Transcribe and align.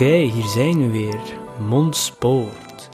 Oké, 0.00 0.16
hier 0.16 0.46
zijn 0.46 0.80
we 0.80 0.98
weer. 0.98 1.20
Mondspoort. 1.68 2.88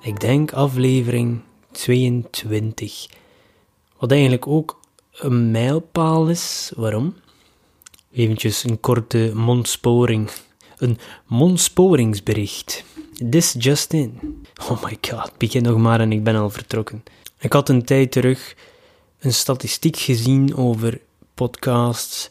Ik 0.00 0.20
denk 0.20 0.52
aflevering 0.52 1.40
22. 1.70 3.06
Wat 3.98 4.10
eigenlijk 4.10 4.46
ook 4.46 4.80
een 5.12 5.50
mijlpaal 5.50 6.28
is. 6.28 6.72
Waarom? 6.76 7.14
Eventjes 8.12 8.64
een 8.64 8.80
korte 8.80 9.30
mondsporing. 9.34 10.30
Een 10.78 10.98
mondsporingsbericht. 11.26 12.84
This 13.30 13.54
just 13.58 13.92
in. 13.92 14.44
Oh 14.70 14.84
my 14.84 14.98
god, 15.00 15.32
begin 15.38 15.62
nog 15.62 15.78
maar 15.78 16.00
en 16.00 16.12
ik 16.12 16.24
ben 16.24 16.36
al 16.36 16.50
vertrokken. 16.50 17.02
Ik 17.38 17.52
had 17.52 17.68
een 17.68 17.84
tijd 17.84 18.12
terug 18.12 18.56
een 19.18 19.34
statistiek 19.34 19.96
gezien 19.96 20.56
over 20.56 21.00
podcasts. 21.34 22.30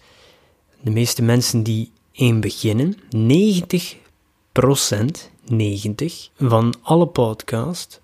De 0.81 0.91
meeste 0.91 1.21
mensen 1.21 1.63
die 1.63 1.91
in 2.14 2.39
beginnen, 2.39 2.97
90% 3.16 5.31
90 5.45 6.30
van 6.38 6.73
alle 6.81 7.08
podcasts 7.08 8.00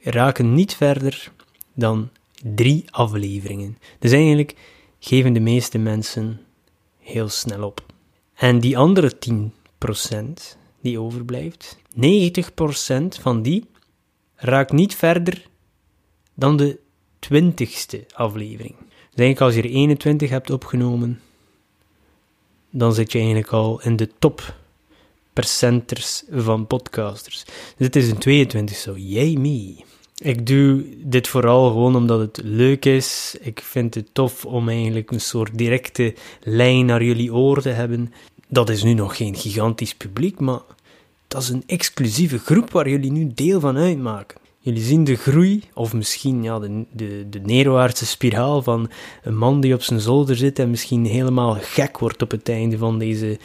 raken 0.00 0.54
niet 0.54 0.74
verder 0.74 1.32
dan 1.74 2.10
drie 2.54 2.84
afleveringen. 2.90 3.78
Dus 3.98 4.12
eigenlijk 4.12 4.54
geven 4.98 5.32
de 5.32 5.40
meeste 5.40 5.78
mensen 5.78 6.40
heel 6.98 7.28
snel 7.28 7.66
op. 7.66 7.84
En 8.34 8.60
die 8.60 8.78
andere 8.78 9.14
10% 9.14 9.18
die 10.80 11.00
overblijft, 11.00 11.78
90% 11.94 13.20
van 13.20 13.42
die 13.42 13.66
raakt 14.34 14.72
niet 14.72 14.94
verder 14.94 15.46
dan 16.34 16.56
de 16.56 16.78
20ste 17.20 18.06
aflevering. 18.14 18.74
Dus 18.78 19.24
eigenlijk 19.24 19.40
als 19.40 19.54
je 19.54 19.62
er 19.62 19.76
21 19.76 20.30
hebt 20.30 20.50
opgenomen, 20.50 21.20
dan 22.78 22.94
zit 22.94 23.12
je 23.12 23.18
eigenlijk 23.18 23.52
al 23.52 23.80
in 23.82 23.96
de 23.96 24.10
top 24.18 24.54
percenters 25.32 26.22
van 26.30 26.66
podcasters. 26.66 27.44
Dus 27.76 27.86
het 27.86 27.96
is 27.96 28.10
een 28.10 28.18
22 28.18 28.76
zo, 28.76 28.94
yay 28.96 29.32
me. 29.32 29.84
Ik 30.16 30.46
doe 30.46 30.84
dit 30.98 31.28
vooral 31.28 31.70
gewoon 31.70 31.96
omdat 31.96 32.20
het 32.20 32.40
leuk 32.44 32.84
is. 32.84 33.36
Ik 33.40 33.60
vind 33.60 33.94
het 33.94 34.08
tof 34.12 34.44
om 34.44 34.68
eigenlijk 34.68 35.10
een 35.10 35.20
soort 35.20 35.58
directe 35.58 36.14
lijn 36.42 36.86
naar 36.86 37.02
jullie 37.02 37.34
oor 37.34 37.62
te 37.62 37.68
hebben. 37.68 38.12
Dat 38.48 38.68
is 38.68 38.82
nu 38.82 38.92
nog 38.92 39.16
geen 39.16 39.36
gigantisch 39.36 39.94
publiek, 39.94 40.40
maar 40.40 40.60
dat 41.28 41.42
is 41.42 41.48
een 41.48 41.64
exclusieve 41.66 42.38
groep 42.38 42.70
waar 42.70 42.88
jullie 42.88 43.12
nu 43.12 43.30
deel 43.34 43.60
van 43.60 43.76
uitmaken. 43.76 44.38
Jullie 44.66 44.82
zien 44.82 45.04
de 45.04 45.16
groei, 45.16 45.62
of 45.74 45.92
misschien 45.92 46.42
ja, 46.42 46.58
de, 46.58 46.84
de, 46.92 47.26
de 47.30 47.40
neerwaartse 47.40 48.06
spiraal 48.06 48.62
van 48.62 48.90
een 49.22 49.36
man 49.36 49.60
die 49.60 49.74
op 49.74 49.82
zijn 49.82 50.00
zolder 50.00 50.36
zit 50.36 50.58
en 50.58 50.70
misschien 50.70 51.04
helemaal 51.04 51.56
gek 51.60 51.98
wordt 51.98 52.22
op 52.22 52.30
het 52.30 52.48
einde 52.48 52.78
van 52.78 52.98
deze 52.98 53.38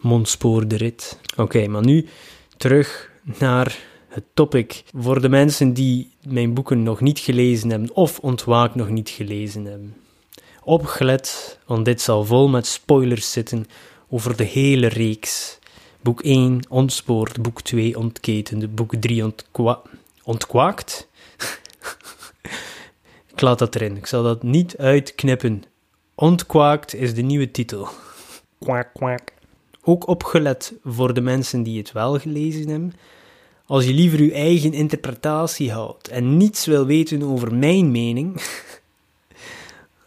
mondspoorde 0.00 0.76
rit. 0.76 1.20
Oké, 1.36 1.66
maar 1.66 1.84
nu 1.84 2.06
terug 2.56 3.10
naar 3.38 3.78
het 4.08 4.24
topic. 4.34 4.82
Voor 4.96 5.20
de 5.20 5.28
mensen 5.28 5.72
die 5.72 6.10
mijn 6.28 6.54
boeken 6.54 6.82
nog 6.82 7.00
niet 7.00 7.18
gelezen 7.18 7.70
hebben 7.70 7.94
of 7.94 8.18
Ontwaak 8.18 8.74
nog 8.74 8.88
niet 8.88 9.08
gelezen 9.08 9.64
hebben. 9.64 9.94
Opgelet, 10.64 11.58
want 11.66 11.84
dit 11.84 12.00
zal 12.00 12.24
vol 12.24 12.48
met 12.48 12.66
spoilers 12.66 13.32
zitten 13.32 13.66
over 14.08 14.36
de 14.36 14.44
hele 14.44 14.86
reeks. 14.86 15.58
Boek 16.00 16.22
1 16.22 16.60
ontspoord, 16.68 17.42
boek 17.42 17.62
2 17.62 17.98
ontketende, 17.98 18.68
boek 18.68 18.94
3 18.94 19.24
ontkwa 19.24 19.82
ontkwaakt. 20.28 21.08
ik 23.32 23.40
laat 23.40 23.58
dat 23.58 23.74
erin, 23.74 23.96
ik 23.96 24.06
zal 24.06 24.22
dat 24.22 24.42
niet 24.42 24.76
uitknippen. 24.76 25.62
Ontkwaakt 26.14 26.94
is 26.94 27.14
de 27.14 27.22
nieuwe 27.22 27.50
titel. 27.50 27.88
Kwak, 28.58 28.88
kwak. 28.94 29.32
Ook 29.82 30.06
opgelet 30.06 30.74
voor 30.84 31.14
de 31.14 31.20
mensen 31.20 31.62
die 31.62 31.78
het 31.78 31.92
wel 31.92 32.18
gelezen 32.18 32.68
hebben. 32.68 32.92
Als 33.66 33.84
je 33.84 33.92
liever 33.92 34.22
je 34.22 34.32
eigen 34.32 34.72
interpretatie 34.72 35.72
houdt 35.72 36.08
en 36.08 36.36
niets 36.36 36.66
wil 36.66 36.86
weten 36.86 37.22
over 37.22 37.54
mijn 37.54 37.90
mening, 37.90 38.42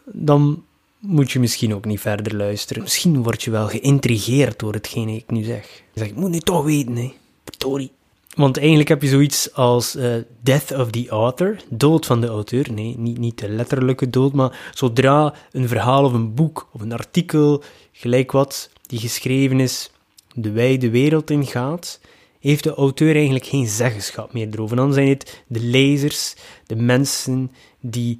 dan 0.04 0.64
moet 0.98 1.30
je 1.30 1.38
misschien 1.40 1.74
ook 1.74 1.84
niet 1.84 2.00
verder 2.00 2.36
luisteren. 2.36 2.82
Misschien 2.82 3.22
word 3.22 3.42
je 3.42 3.50
wel 3.50 3.68
geïntrigeerd 3.68 4.58
door 4.58 4.72
hetgeen 4.72 5.08
ik 5.08 5.30
nu 5.30 5.42
zeg. 5.42 5.82
Je 5.92 5.98
zegt, 6.00 6.10
ik 6.10 6.16
moet 6.16 6.30
nu 6.30 6.40
toch 6.40 6.64
weten, 6.64 6.96
hè. 6.96 7.14
Sorry. 7.58 7.90
Want 8.36 8.58
eigenlijk 8.58 8.88
heb 8.88 9.02
je 9.02 9.08
zoiets 9.08 9.54
als 9.54 9.96
uh, 9.96 10.14
death 10.40 10.72
of 10.72 10.90
the 10.90 11.08
author, 11.08 11.56
dood 11.68 12.06
van 12.06 12.20
de 12.20 12.26
auteur. 12.26 12.72
Nee, 12.72 12.94
niet, 12.98 13.18
niet 13.18 13.38
de 13.38 13.48
letterlijke 13.48 14.10
dood, 14.10 14.32
maar 14.32 14.70
zodra 14.74 15.34
een 15.50 15.68
verhaal 15.68 16.04
of 16.04 16.12
een 16.12 16.34
boek 16.34 16.68
of 16.72 16.80
een 16.80 16.92
artikel, 16.92 17.62
gelijk 17.92 18.32
wat, 18.32 18.70
die 18.82 18.98
geschreven 18.98 19.60
is, 19.60 19.90
de 20.34 20.50
wijde 20.50 20.90
wereld 20.90 21.30
ingaat, 21.30 22.00
heeft 22.40 22.64
de 22.64 22.74
auteur 22.74 23.14
eigenlijk 23.14 23.46
geen 23.46 23.66
zeggenschap 23.66 24.32
meer 24.32 24.48
erover. 24.50 24.76
Dan 24.76 24.92
zijn 24.92 25.08
het 25.08 25.42
de 25.46 25.60
lezers, 25.60 26.34
de 26.66 26.76
mensen 26.76 27.50
die 27.80 28.18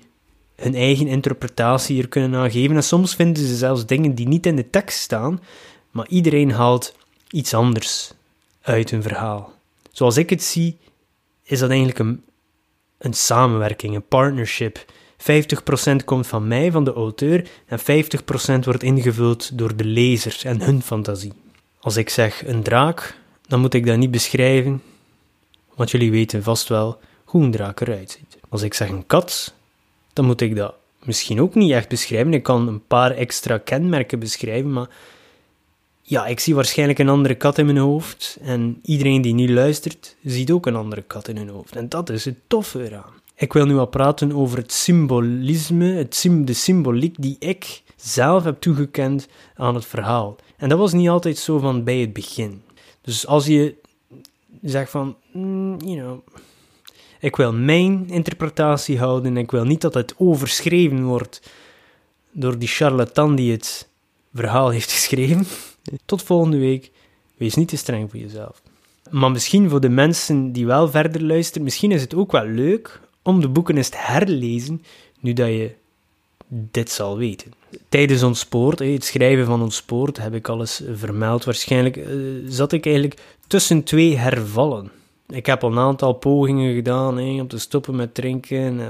hun 0.56 0.74
eigen 0.74 1.06
interpretatie 1.06 1.94
hier 1.94 2.08
kunnen 2.08 2.40
aangeven. 2.40 2.76
En 2.76 2.84
soms 2.84 3.14
vinden 3.14 3.46
ze 3.46 3.56
zelfs 3.56 3.86
dingen 3.86 4.14
die 4.14 4.28
niet 4.28 4.46
in 4.46 4.56
de 4.56 4.70
tekst 4.70 4.98
staan, 4.98 5.40
maar 5.90 6.08
iedereen 6.08 6.50
haalt 6.50 6.94
iets 7.30 7.54
anders 7.54 8.12
uit 8.62 8.90
een 8.90 9.02
verhaal. 9.02 9.52
Zoals 9.92 10.16
ik 10.16 10.30
het 10.30 10.42
zie, 10.42 10.78
is 11.42 11.58
dat 11.58 11.68
eigenlijk 11.68 11.98
een, 11.98 12.24
een 12.98 13.14
samenwerking, 13.14 13.94
een 13.94 14.06
partnership. 14.06 14.84
50% 15.22 16.04
komt 16.04 16.26
van 16.26 16.48
mij, 16.48 16.70
van 16.70 16.84
de 16.84 16.92
auteur, 16.92 17.48
en 17.66 17.80
50% 17.80 17.82
wordt 18.64 18.82
ingevuld 18.82 19.58
door 19.58 19.76
de 19.76 19.84
lezer 19.84 20.40
en 20.42 20.60
hun 20.60 20.82
fantasie. 20.82 21.32
Als 21.80 21.96
ik 21.96 22.08
zeg 22.08 22.46
een 22.46 22.62
draak, 22.62 23.16
dan 23.46 23.60
moet 23.60 23.74
ik 23.74 23.86
dat 23.86 23.96
niet 23.96 24.10
beschrijven, 24.10 24.82
want 25.74 25.90
jullie 25.90 26.10
weten 26.10 26.42
vast 26.42 26.68
wel 26.68 27.00
hoe 27.24 27.42
een 27.42 27.50
draak 27.50 27.80
eruit 27.80 28.10
ziet. 28.10 28.38
Als 28.48 28.62
ik 28.62 28.74
zeg 28.74 28.88
een 28.88 29.06
kat, 29.06 29.54
dan 30.12 30.24
moet 30.24 30.40
ik 30.40 30.56
dat 30.56 30.74
misschien 31.02 31.40
ook 31.40 31.54
niet 31.54 31.70
echt 31.70 31.88
beschrijven. 31.88 32.34
Ik 32.34 32.42
kan 32.42 32.68
een 32.68 32.86
paar 32.86 33.10
extra 33.10 33.58
kenmerken 33.58 34.18
beschrijven, 34.18 34.72
maar 34.72 34.88
ja, 36.12 36.26
ik 36.26 36.40
zie 36.40 36.54
waarschijnlijk 36.54 36.98
een 36.98 37.08
andere 37.08 37.34
kat 37.34 37.58
in 37.58 37.66
mijn 37.66 37.78
hoofd. 37.78 38.38
En 38.42 38.78
iedereen 38.82 39.22
die 39.22 39.34
nu 39.34 39.52
luistert, 39.52 40.16
ziet 40.22 40.50
ook 40.50 40.66
een 40.66 40.76
andere 40.76 41.02
kat 41.02 41.28
in 41.28 41.36
hun 41.36 41.48
hoofd. 41.48 41.76
En 41.76 41.88
dat 41.88 42.10
is 42.10 42.24
het 42.24 42.36
toffe 42.46 42.84
eraan. 42.84 43.12
Ik 43.34 43.52
wil 43.52 43.66
nu 43.66 43.76
al 43.76 43.86
praten 43.86 44.32
over 44.32 44.58
het 44.58 44.72
symbolisme, 44.72 45.92
het 45.92 46.28
de 46.44 46.52
symboliek 46.52 47.14
die 47.18 47.36
ik 47.38 47.82
zelf 47.96 48.44
heb 48.44 48.60
toegekend 48.60 49.28
aan 49.56 49.74
het 49.74 49.86
verhaal. 49.86 50.36
En 50.56 50.68
dat 50.68 50.78
was 50.78 50.92
niet 50.92 51.08
altijd 51.08 51.38
zo 51.38 51.58
van 51.58 51.84
bij 51.84 51.98
het 51.98 52.12
begin. 52.12 52.62
Dus 53.00 53.26
als 53.26 53.46
je 53.46 53.74
zegt 54.62 54.90
van, 54.90 55.16
mm, 55.32 55.76
you 55.80 55.96
know, 55.96 56.18
ik 57.20 57.36
wil 57.36 57.52
mijn 57.52 58.08
interpretatie 58.10 58.98
houden 58.98 59.36
en 59.36 59.42
ik 59.42 59.50
wil 59.50 59.64
niet 59.64 59.80
dat 59.80 59.94
het 59.94 60.14
overschreven 60.18 61.04
wordt 61.04 61.50
door 62.32 62.58
die 62.58 62.68
charlatan 62.68 63.34
die 63.34 63.52
het 63.52 63.88
verhaal 64.34 64.70
heeft 64.70 64.92
geschreven. 64.98 65.46
Tot 66.04 66.22
volgende 66.22 66.58
week. 66.58 66.90
Wees 67.36 67.54
niet 67.54 67.68
te 67.68 67.76
streng 67.76 68.10
voor 68.10 68.20
jezelf. 68.20 68.62
Maar 69.10 69.30
misschien 69.30 69.70
voor 69.70 69.80
de 69.80 69.88
mensen 69.88 70.52
die 70.52 70.66
wel 70.66 70.88
verder 70.88 71.22
luisteren, 71.22 71.62
misschien 71.62 71.90
is 71.90 72.00
het 72.00 72.14
ook 72.14 72.32
wel 72.32 72.46
leuk 72.46 73.00
om 73.22 73.40
de 73.40 73.48
boeken 73.48 73.76
eens 73.76 73.88
te 73.88 73.96
herlezen, 74.00 74.82
nu 75.20 75.32
dat 75.32 75.48
je 75.48 75.70
dit 76.48 76.90
zal 76.90 77.16
weten. 77.16 77.52
Tijdens 77.88 78.22
ons 78.22 78.38
spoort, 78.38 78.78
het 78.78 79.04
schrijven 79.04 79.46
van 79.46 79.62
ons 79.62 79.76
spoort, 79.76 80.18
heb 80.18 80.34
ik 80.34 80.48
alles 80.48 80.82
vermeld. 80.94 81.44
Waarschijnlijk 81.44 81.96
eh, 81.96 82.06
zat 82.46 82.72
ik 82.72 82.84
eigenlijk 82.84 83.20
tussen 83.46 83.82
twee 83.82 84.16
hervallen. 84.16 84.90
Ik 85.28 85.46
heb 85.46 85.64
al 85.64 85.70
een 85.70 85.78
aantal 85.78 86.12
pogingen 86.12 86.74
gedaan 86.74 87.18
om 87.18 87.48
te 87.48 87.58
stoppen 87.58 87.96
met 87.96 88.14
drinken. 88.14 88.80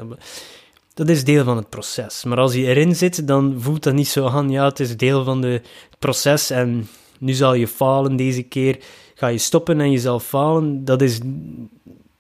Dat 0.95 1.09
is 1.09 1.25
deel 1.25 1.45
van 1.45 1.57
het 1.57 1.69
proces. 1.69 2.25
Maar 2.25 2.39
als 2.39 2.55
je 2.55 2.67
erin 2.67 2.97
zit, 2.97 3.27
dan 3.27 3.55
voelt 3.59 3.83
dat 3.83 3.95
niet 3.95 4.09
zo 4.09 4.27
aan. 4.27 4.51
Ja, 4.51 4.65
het 4.65 4.81
is 4.81 4.97
deel 4.97 5.25
van 5.25 5.43
het 5.43 5.67
proces 5.99 6.51
en 6.51 6.89
nu 7.19 7.33
zal 7.33 7.55
je 7.55 7.69
falen 7.69 8.17
deze 8.17 8.43
keer. 8.43 8.79
ga 9.15 9.27
je 9.27 9.39
stoppen 9.39 9.81
en 9.81 9.91
jezelf 9.91 10.25
falen, 10.25 10.85
dat 10.85 11.03
is 11.03 11.19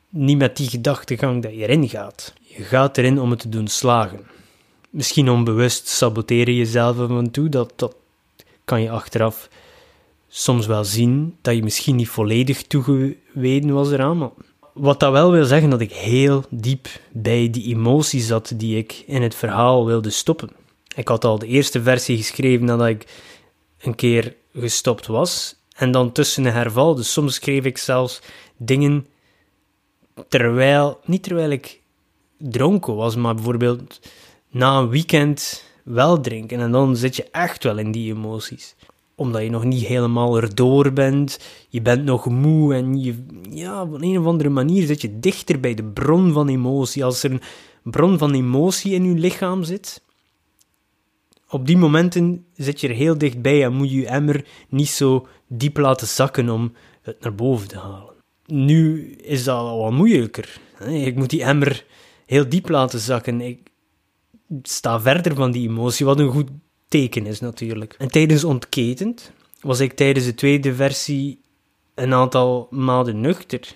niet 0.09 0.39
met 0.39 0.57
die 0.57 0.69
gedachtegang 0.69 1.43
dat 1.43 1.53
je 1.53 1.59
erin 1.59 1.89
gaat. 1.89 2.33
Je 2.41 2.63
gaat 2.63 2.99
erin 2.99 3.21
om 3.21 3.31
het 3.31 3.39
te 3.39 3.49
doen 3.49 3.69
slagen. 3.69 4.21
Misschien 4.91 5.31
onbewust 5.31 5.89
saboteren 5.89 6.55
jezelf 6.55 6.99
af 6.99 7.09
en 7.09 7.31
toe, 7.31 7.49
dat, 7.49 7.73
dat 7.77 7.95
kan 8.65 8.83
je 8.83 8.91
achteraf 8.91 9.49
soms 10.29 10.67
wel 10.67 10.85
zien, 10.85 11.37
dat 11.41 11.55
je 11.55 11.63
misschien 11.63 11.97
niet 11.97 12.09
volledig 12.09 12.63
toegewijd 12.63 13.71
was 13.71 13.91
eraan, 13.91 14.19
maar 14.19 14.31
wat 14.73 15.01
dat 15.01 15.13
wel 15.13 15.31
wil 15.31 15.45
zeggen 15.45 15.71
dat 15.71 15.81
ik 15.81 15.93
heel 15.93 16.45
diep 16.51 16.89
bij 17.11 17.51
die 17.51 17.75
emotie 17.75 18.21
zat 18.21 18.53
die 18.55 18.77
ik 18.77 19.03
in 19.07 19.23
het 19.23 19.35
verhaal 19.35 19.87
wilde 19.87 20.11
stoppen. 20.11 20.51
Ik 20.95 21.09
had 21.09 21.25
al 21.25 21.39
de 21.39 21.47
eerste 21.47 21.83
versie 21.83 22.17
geschreven 22.17 22.67
nadat 22.67 22.89
ik 22.89 23.07
een 23.81 23.95
keer 23.95 24.35
gestopt 24.53 25.07
was. 25.07 25.57
En 25.77 25.91
dan 25.91 26.13
tussen 26.13 26.45
een 26.45 26.53
herval. 26.53 26.95
Dus 26.95 27.13
soms 27.13 27.35
schreef 27.35 27.65
ik 27.65 27.79
zelfs 27.79 28.21
dingen 28.57 29.07
terwijl, 30.29 31.01
niet 31.05 31.23
terwijl 31.23 31.51
ik 31.51 31.81
dronken 32.39 32.95
was, 32.95 33.17
maar 33.17 33.35
bijvoorbeeld 33.35 34.01
na 34.51 34.79
een 34.79 34.89
weekend 34.89 35.65
wel 35.85 36.21
drinken. 36.21 36.61
En 36.61 36.73
dan 36.73 36.97
zit 36.97 37.17
je 37.17 37.29
echt 37.31 37.65
wel 37.65 37.79
in 37.79 37.93
die 37.93 38.15
emoties 38.15 38.75
omdat 39.23 39.43
je 39.43 39.51
nog 39.51 39.65
niet 39.65 39.85
helemaal 39.85 40.37
erdoor 40.37 40.93
bent. 40.93 41.39
Je 41.69 41.83
bent 41.83 42.05
nog 42.05 42.29
moe 42.29 42.75
en 42.75 43.01
je, 43.01 43.25
ja, 43.51 43.83
op 43.83 44.03
een 44.03 44.19
of 44.19 44.27
andere 44.27 44.49
manier 44.49 44.87
zit 44.87 45.01
je 45.01 45.19
dichter 45.19 45.61
bij 45.61 45.75
de 45.75 45.85
bron 45.85 46.33
van 46.33 46.49
emotie. 46.49 47.05
Als 47.05 47.23
er 47.23 47.31
een 47.31 47.43
bron 47.83 48.19
van 48.19 48.35
emotie 48.35 48.93
in 48.93 49.05
je 49.05 49.19
lichaam 49.19 49.63
zit, 49.63 50.03
op 51.49 51.67
die 51.67 51.77
momenten 51.77 52.47
zit 52.55 52.81
je 52.81 52.89
er 52.89 52.95
heel 52.95 53.19
dichtbij 53.19 53.65
en 53.65 53.73
moet 53.73 53.91
je 53.91 54.01
je 54.01 54.07
emmer 54.07 54.47
niet 54.69 54.89
zo 54.89 55.27
diep 55.49 55.77
laten 55.77 56.07
zakken 56.07 56.49
om 56.49 56.73
het 57.03 57.21
naar 57.21 57.35
boven 57.35 57.69
te 57.69 57.79
halen. 57.79 58.15
Nu 58.47 59.11
is 59.11 59.45
dat 59.45 59.59
al 59.59 59.83
wat 59.83 59.93
moeilijker. 59.93 60.61
Ik 60.89 61.17
moet 61.17 61.31
die 61.31 61.43
emmer 61.43 61.85
heel 62.27 62.49
diep 62.49 62.69
laten 62.69 62.99
zakken. 62.99 63.41
Ik 63.41 63.71
sta 64.63 65.01
verder 65.01 65.35
van 65.35 65.51
die 65.51 65.69
emotie, 65.69 66.07
wat 66.07 66.19
een 66.19 66.31
goed 66.31 66.51
teken 66.93 67.27
is 67.27 67.41
natuurlijk. 67.41 67.95
En 67.99 68.11
tijdens 68.11 68.45
Ontketend 68.45 69.33
was 69.61 69.81
ik 69.81 69.93
tijdens 69.93 70.25
de 70.25 70.35
tweede 70.35 70.75
versie 70.75 71.41
een 71.95 72.15
aantal 72.15 72.67
maanden 72.71 73.21
nuchter. 73.21 73.75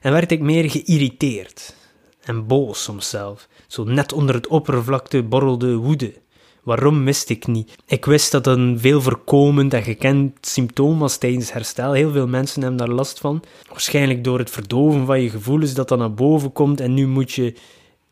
En 0.00 0.12
werd 0.12 0.30
ik 0.30 0.40
meer 0.40 0.70
geïrriteerd 0.70 1.76
en 2.20 2.46
boos 2.46 2.82
soms 2.82 3.08
zelf. 3.08 3.48
Zo 3.66 3.84
net 3.84 4.12
onder 4.12 4.34
het 4.34 4.46
oppervlakte 4.46 5.22
borrelde 5.22 5.74
woede. 5.74 6.14
Waarom 6.62 7.04
wist 7.04 7.28
ik 7.28 7.46
niet? 7.46 7.74
Ik 7.86 8.04
wist 8.04 8.32
dat 8.32 8.46
een 8.46 8.78
veel 8.80 9.00
voorkomend 9.00 9.74
en 9.74 9.82
gekend 9.82 10.46
symptoom 10.46 10.98
was 10.98 11.16
tijdens 11.16 11.52
herstel. 11.52 11.92
Heel 11.92 12.10
veel 12.10 12.26
mensen 12.26 12.60
hebben 12.62 12.78
daar 12.78 12.96
last 12.96 13.18
van. 13.18 13.42
Waarschijnlijk 13.68 14.24
door 14.24 14.38
het 14.38 14.50
verdoven 14.50 15.06
van 15.06 15.20
je 15.20 15.30
gevoelens 15.30 15.74
dat 15.74 15.88
dat 15.88 15.98
naar 15.98 16.14
boven 16.14 16.52
komt 16.52 16.80
en 16.80 16.94
nu 16.94 17.06
moet 17.06 17.32
je 17.32 17.54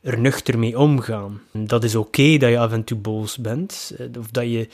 er 0.06 0.18
nuchter 0.18 0.58
mee 0.58 0.78
omgaan. 0.78 1.40
Dat 1.52 1.84
is 1.84 1.94
oké 1.94 2.36
dat 2.36 2.50
je 2.50 2.58
af 2.58 2.72
en 2.72 2.84
toe 2.84 2.98
boos 2.98 3.38
bent, 3.38 3.92
eh, 3.98 4.06
of 4.18 4.30
dat 4.30 4.44
je 4.44 4.68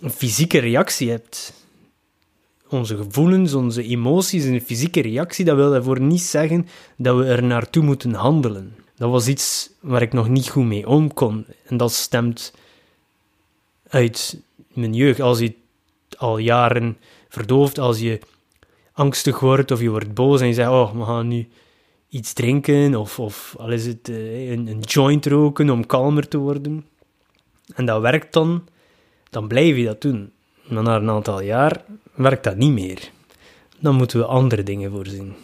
een 0.00 0.10
fysieke 0.10 0.58
reactie 0.58 1.10
hebt. 1.10 1.52
Onze 2.68 2.96
gevoelens, 2.96 3.54
onze 3.54 3.82
emoties, 3.82 4.44
een 4.44 4.60
fysieke 4.60 5.00
reactie, 5.00 5.44
dat 5.44 5.56
wil 5.56 5.74
ervoor 5.74 6.00
niet 6.00 6.22
zeggen 6.22 6.68
dat 6.96 7.16
we 7.16 7.24
er 7.24 7.42
naartoe 7.42 7.82
moeten 7.82 8.14
handelen. 8.14 8.74
Dat 8.96 9.10
was 9.10 9.28
iets 9.28 9.70
waar 9.80 10.02
ik 10.02 10.12
nog 10.12 10.28
niet 10.28 10.48
goed 10.48 10.64
mee 10.64 10.88
om 10.88 11.14
kon. 11.14 11.46
En 11.66 11.76
dat 11.76 11.92
stemt 11.92 12.54
uit 13.88 14.40
mijn 14.68 14.94
jeugd. 14.94 15.20
Als 15.20 15.38
je 15.38 15.54
al 16.16 16.38
jaren 16.38 16.96
verdooft, 17.28 17.78
als 17.78 17.98
je 17.98 18.20
angstig 18.92 19.40
wordt 19.40 19.70
of 19.70 19.80
je 19.80 19.90
wordt 19.90 20.14
boos 20.14 20.40
en 20.40 20.46
je 20.46 20.54
zegt, 20.54 20.70
oh, 20.70 20.96
we 20.96 21.04
gaan 21.04 21.28
nu 21.28 21.48
iets 22.14 22.32
drinken 22.32 22.94
of, 22.94 23.18
of 23.18 23.54
al 23.58 23.72
is 23.72 23.86
het 23.86 24.08
uh, 24.08 24.50
een, 24.50 24.80
joint 24.80 25.26
roken 25.26 25.70
om 25.70 25.86
kalmer 25.86 26.28
te 26.28 26.38
worden. 26.38 26.86
En 27.74 27.86
dat 27.86 28.00
werkt 28.00 28.32
dan, 28.32 28.64
dan 29.30 29.48
blijf 29.48 29.76
je 29.76 29.84
dat 29.84 30.00
doen. 30.00 30.32
Maar 30.68 30.82
na 30.82 30.96
een 30.96 31.10
aantal 31.10 31.40
jaar 31.40 31.84
werkt 32.14 32.44
dat 32.44 32.56
niet 32.56 32.72
meer. 32.72 33.10
Dan 33.78 33.94
moeten 33.94 34.18
we 34.18 34.24
andere 34.24 34.62
dingen 34.62 34.90
voorzien. 34.90 35.34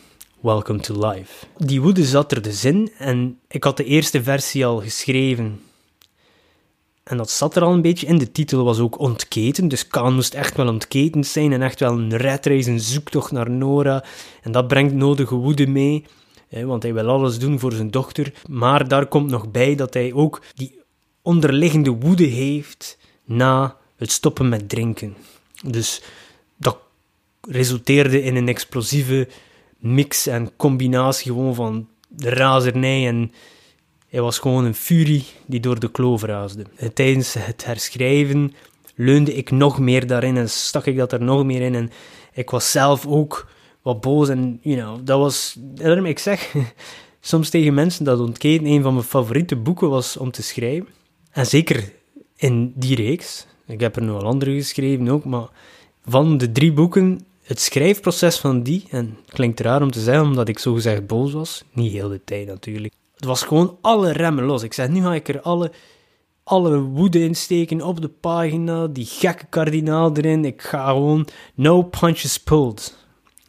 Welcome 0.41 0.81
to 0.81 1.09
life. 1.09 1.47
Die 1.57 1.81
woede 1.81 2.05
zat 2.05 2.33
er 2.33 2.43
dus 2.43 2.65
in 2.65 2.91
en 2.99 3.39
ik 3.49 3.65
had 3.65 3.77
de 3.77 3.85
eerste 3.85 4.23
versie 4.23 4.67
al 4.67 4.81
geschreven. 4.81 5.61
En 7.03 7.17
dat 7.17 7.31
zat 7.31 7.57
er 7.57 7.63
al 7.63 7.73
een 7.73 7.83
beetje 7.83 8.07
in. 8.07 8.19
De 8.19 8.33
titel 8.33 8.65
was 8.65 8.79
ook 8.79 8.99
ontketen, 8.99 9.69
dus 9.69 9.87
Kaan 9.87 10.15
moest 10.15 10.35
echt 10.35 10.57
wel 10.57 10.69
ontketend 10.69 11.27
zijn 11.27 11.53
en 11.53 11.63
echt 11.63 11.81
wel 11.81 11.93
een 11.93 12.17
redreis, 12.17 12.67
een 12.67 12.81
zoektocht 12.81 13.33
naar 13.33 13.51
Nora. 13.51 14.05
En 14.43 14.53
dat 14.53 14.69
brengt 14.69 14.95
nodige 14.95 15.35
woede 15.35 15.67
mee 15.67 16.05
want 16.51 16.83
hij 16.83 16.95
wil 16.95 17.09
alles 17.09 17.39
doen 17.39 17.59
voor 17.59 17.73
zijn 17.73 17.91
dochter. 17.91 18.33
Maar 18.49 18.89
daar 18.89 19.07
komt 19.07 19.31
nog 19.31 19.51
bij 19.51 19.75
dat 19.75 19.95
hij 19.95 20.13
ook 20.13 20.43
die 20.55 20.79
onderliggende 21.23 21.91
woede 21.91 22.25
heeft 22.25 22.99
na 23.25 23.77
het 23.97 24.11
stoppen 24.11 24.49
met 24.49 24.69
drinken. 24.69 25.17
Dus 25.65 26.03
dat 26.57 26.79
resulteerde 27.49 28.23
in 28.23 28.37
een 28.37 28.49
explosieve 28.49 29.29
mix 29.79 30.27
en 30.27 30.57
combinatie 30.57 31.33
gewoon 31.33 31.55
van 31.55 31.89
razernij 32.17 33.07
en 33.07 33.33
hij 34.09 34.21
was 34.21 34.39
gewoon 34.39 34.65
een 34.65 34.75
furie 34.75 35.25
die 35.47 35.61
door 35.61 35.81
de 35.81 35.91
kloof 35.91 36.23
raasde. 36.23 36.65
En 36.77 36.93
tijdens 36.93 37.35
het 37.35 37.65
herschrijven 37.65 38.55
leunde 38.95 39.35
ik 39.35 39.51
nog 39.51 39.79
meer 39.79 40.07
daarin 40.07 40.37
en 40.37 40.51
stak 40.51 40.87
ik 40.87 40.97
dat 40.97 41.13
er 41.13 41.23
nog 41.23 41.45
meer 41.45 41.61
in 41.61 41.75
en 41.75 41.91
ik 42.33 42.51
was 42.51 42.71
zelf 42.71 43.07
ook 43.07 43.49
wat 43.83 44.01
boos. 44.01 44.29
En, 44.29 44.59
you 44.63 44.77
know, 44.77 45.07
dat 45.07 45.19
was... 45.19 45.57
Daarom, 45.59 46.07
ik 46.07 46.19
zeg 46.19 46.55
soms 47.21 47.51
tegen 47.51 47.75
mensen 47.75 48.05
dat 48.05 48.21
Ontketen 48.21 48.67
een 48.67 48.83
van 48.83 48.93
mijn 48.95 49.07
favoriete 49.07 49.57
boeken 49.57 49.89
was 49.89 50.17
om 50.17 50.31
te 50.31 50.43
schrijven. 50.43 50.89
En 51.31 51.47
zeker 51.47 51.93
in 52.37 52.73
die 52.77 52.97
reeks. 52.97 53.47
Ik 53.67 53.81
heb 53.81 53.97
er 53.97 54.03
nog 54.03 54.21
wel 54.21 54.31
andere 54.31 54.53
geschreven 54.53 55.09
ook, 55.09 55.25
maar 55.25 55.49
van 56.05 56.39
de 56.39 56.53
drie 56.53 56.73
boeken, 56.73 57.21
het 57.43 57.61
schrijfproces 57.61 58.39
van 58.39 58.63
die, 58.63 58.85
en 58.91 59.19
klinkt 59.27 59.61
raar 59.61 59.83
om 59.83 59.91
te 59.91 60.01
zeggen 60.01 60.25
omdat 60.25 60.49
ik 60.49 60.59
zo 60.59 60.75
gezegd 60.75 61.07
boos 61.07 61.33
was, 61.33 61.65
niet 61.73 61.93
heel 61.93 62.09
de 62.09 62.25
tijd 62.25 62.47
natuurlijk. 62.47 62.95
Het 63.17 63.25
was 63.25 63.43
gewoon 63.43 63.79
alle 63.81 64.13
remmen 64.13 64.45
los. 64.45 64.63
Ik 64.63 64.73
zeg, 64.73 64.89
nu 64.89 65.03
ga 65.03 65.15
ik 65.15 65.29
er 65.29 65.41
alle, 65.41 65.73
alle 66.45 66.79
woede 66.79 67.21
in 67.21 67.35
steken 67.35 67.83
op 67.83 68.01
de 68.01 68.09
pagina, 68.09 68.87
die 68.87 69.07
gekke 69.07 69.47
kardinaal 69.49 70.17
erin. 70.17 70.45
Ik 70.45 70.63
ga 70.63 70.87
gewoon 70.87 71.27
no 71.55 71.83
punches 71.83 72.39
pulled 72.39 72.97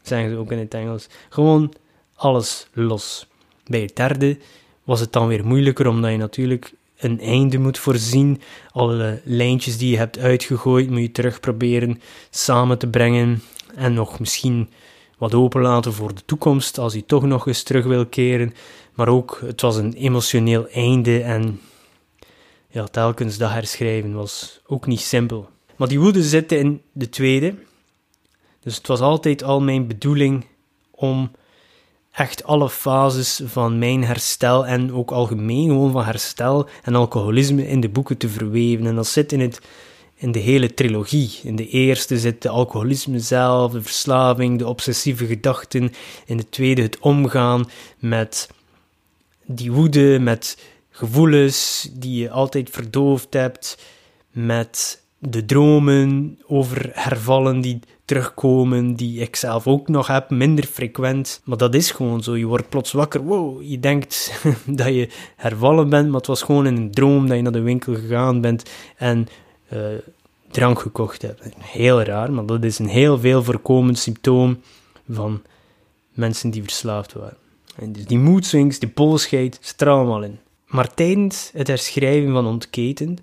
zeggen 0.01 0.29
ze 0.29 0.37
ook 0.37 0.51
in 0.51 0.57
het 0.57 0.73
Engels. 0.73 1.07
Gewoon 1.29 1.73
alles 2.15 2.67
los. 2.73 3.27
Bij 3.65 3.81
het 3.81 3.95
derde 3.95 4.37
was 4.83 4.99
het 4.99 5.13
dan 5.13 5.27
weer 5.27 5.45
moeilijker, 5.45 5.87
omdat 5.87 6.11
je 6.11 6.17
natuurlijk 6.17 6.73
een 6.97 7.19
einde 7.19 7.57
moet 7.57 7.77
voorzien. 7.77 8.41
Alle 8.71 9.21
lijntjes 9.23 9.77
die 9.77 9.91
je 9.91 9.97
hebt 9.97 10.19
uitgegooid, 10.19 10.89
moet 10.89 11.01
je 11.01 11.11
terug 11.11 11.39
proberen 11.39 12.01
samen 12.29 12.77
te 12.77 12.87
brengen. 12.87 13.41
En 13.75 13.93
nog 13.93 14.19
misschien 14.19 14.69
wat 15.17 15.33
openlaten 15.33 15.93
voor 15.93 16.15
de 16.15 16.25
toekomst, 16.25 16.77
als 16.77 16.93
je 16.93 17.05
toch 17.05 17.23
nog 17.23 17.47
eens 17.47 17.63
terug 17.63 17.85
wil 17.85 18.05
keren. 18.05 18.53
Maar 18.93 19.07
ook, 19.07 19.41
het 19.45 19.61
was 19.61 19.75
een 19.75 19.93
emotioneel 19.93 20.67
einde 20.67 21.21
en 21.21 21.59
ja, 22.67 22.83
telkens 22.83 23.37
dat 23.37 23.51
herschrijven 23.51 24.13
was 24.13 24.61
ook 24.67 24.85
niet 24.85 24.99
simpel. 24.99 25.49
Maar 25.75 25.87
die 25.87 25.99
woede 25.99 26.23
zit 26.23 26.51
in 26.51 26.81
de 26.91 27.09
tweede, 27.09 27.55
dus 28.63 28.75
het 28.75 28.87
was 28.87 28.99
altijd 28.99 29.43
al 29.43 29.61
mijn 29.61 29.87
bedoeling 29.87 30.45
om 30.91 31.31
echt 32.11 32.43
alle 32.43 32.69
fases 32.69 33.41
van 33.45 33.79
mijn 33.79 34.03
herstel 34.03 34.65
en 34.65 34.93
ook 34.93 35.11
algemeen 35.11 35.67
gewoon 35.67 35.91
van 35.91 36.03
herstel 36.03 36.67
en 36.83 36.95
alcoholisme 36.95 37.67
in 37.67 37.79
de 37.79 37.89
boeken 37.89 38.17
te 38.17 38.29
verweven. 38.29 38.85
En 38.85 38.95
dat 38.95 39.07
zit 39.07 39.31
in, 39.31 39.39
het, 39.39 39.61
in 40.15 40.31
de 40.31 40.39
hele 40.39 40.73
trilogie. 40.73 41.39
In 41.43 41.55
de 41.55 41.67
eerste 41.67 42.19
zit 42.19 42.41
de 42.41 42.49
alcoholisme 42.49 43.19
zelf, 43.19 43.71
de 43.71 43.81
verslaving, 43.81 44.59
de 44.59 44.67
obsessieve 44.67 45.25
gedachten. 45.25 45.93
In 46.25 46.37
de 46.37 46.49
tweede 46.49 46.81
het 46.81 46.99
omgaan 46.99 47.69
met 47.99 48.49
die 49.45 49.71
woede, 49.71 50.19
met 50.19 50.57
gevoelens 50.89 51.89
die 51.93 52.19
je 52.19 52.29
altijd 52.29 52.69
verdoofd 52.69 53.33
hebt, 53.33 53.77
met 54.31 55.01
de 55.17 55.45
dromen 55.45 56.39
over 56.47 56.89
hervallen 56.93 57.61
die 57.61 57.79
terugkomen, 58.11 58.93
die 58.93 59.21
ik 59.21 59.35
zelf 59.35 59.67
ook 59.67 59.87
nog 59.87 60.07
heb, 60.07 60.29
minder 60.29 60.65
frequent. 60.65 61.41
Maar 61.43 61.57
dat 61.57 61.75
is 61.75 61.91
gewoon 61.91 62.23
zo. 62.23 62.37
Je 62.37 62.45
wordt 62.45 62.69
plots 62.69 62.91
wakker. 62.91 63.23
Wow, 63.23 63.61
je 63.63 63.79
denkt 63.79 64.41
dat 64.65 64.87
je 64.87 65.09
hervallen 65.35 65.89
bent, 65.89 66.05
maar 66.05 66.17
het 66.17 66.27
was 66.27 66.41
gewoon 66.41 66.67
in 66.67 66.75
een 66.75 66.91
droom 66.91 67.27
dat 67.27 67.35
je 67.35 67.43
naar 67.43 67.51
de 67.51 67.61
winkel 67.61 67.95
gegaan 67.95 68.41
bent 68.41 68.69
en 68.97 69.27
uh, 69.73 69.79
drank 70.51 70.79
gekocht 70.79 71.21
hebt. 71.21 71.43
Heel 71.57 72.01
raar, 72.01 72.31
maar 72.31 72.45
dat 72.45 72.63
is 72.63 72.79
een 72.79 72.87
heel 72.87 73.19
veel 73.19 73.43
voorkomend 73.43 73.97
symptoom 73.97 74.61
van 75.09 75.41
mensen 76.13 76.49
die 76.49 76.63
verslaafd 76.63 77.13
waren. 77.13 77.37
En 77.75 77.91
dus 77.91 78.05
die 78.05 78.19
mood 78.19 78.45
swings, 78.45 78.79
die 78.79 78.91
zit 79.59 79.81
er 79.81 79.89
allemaal 79.89 80.23
in. 80.23 80.39
Maar 80.65 80.93
tijdens 80.93 81.49
het 81.53 81.67
herschrijven 81.67 82.31
van 82.31 82.45
Ontketend 82.45 83.21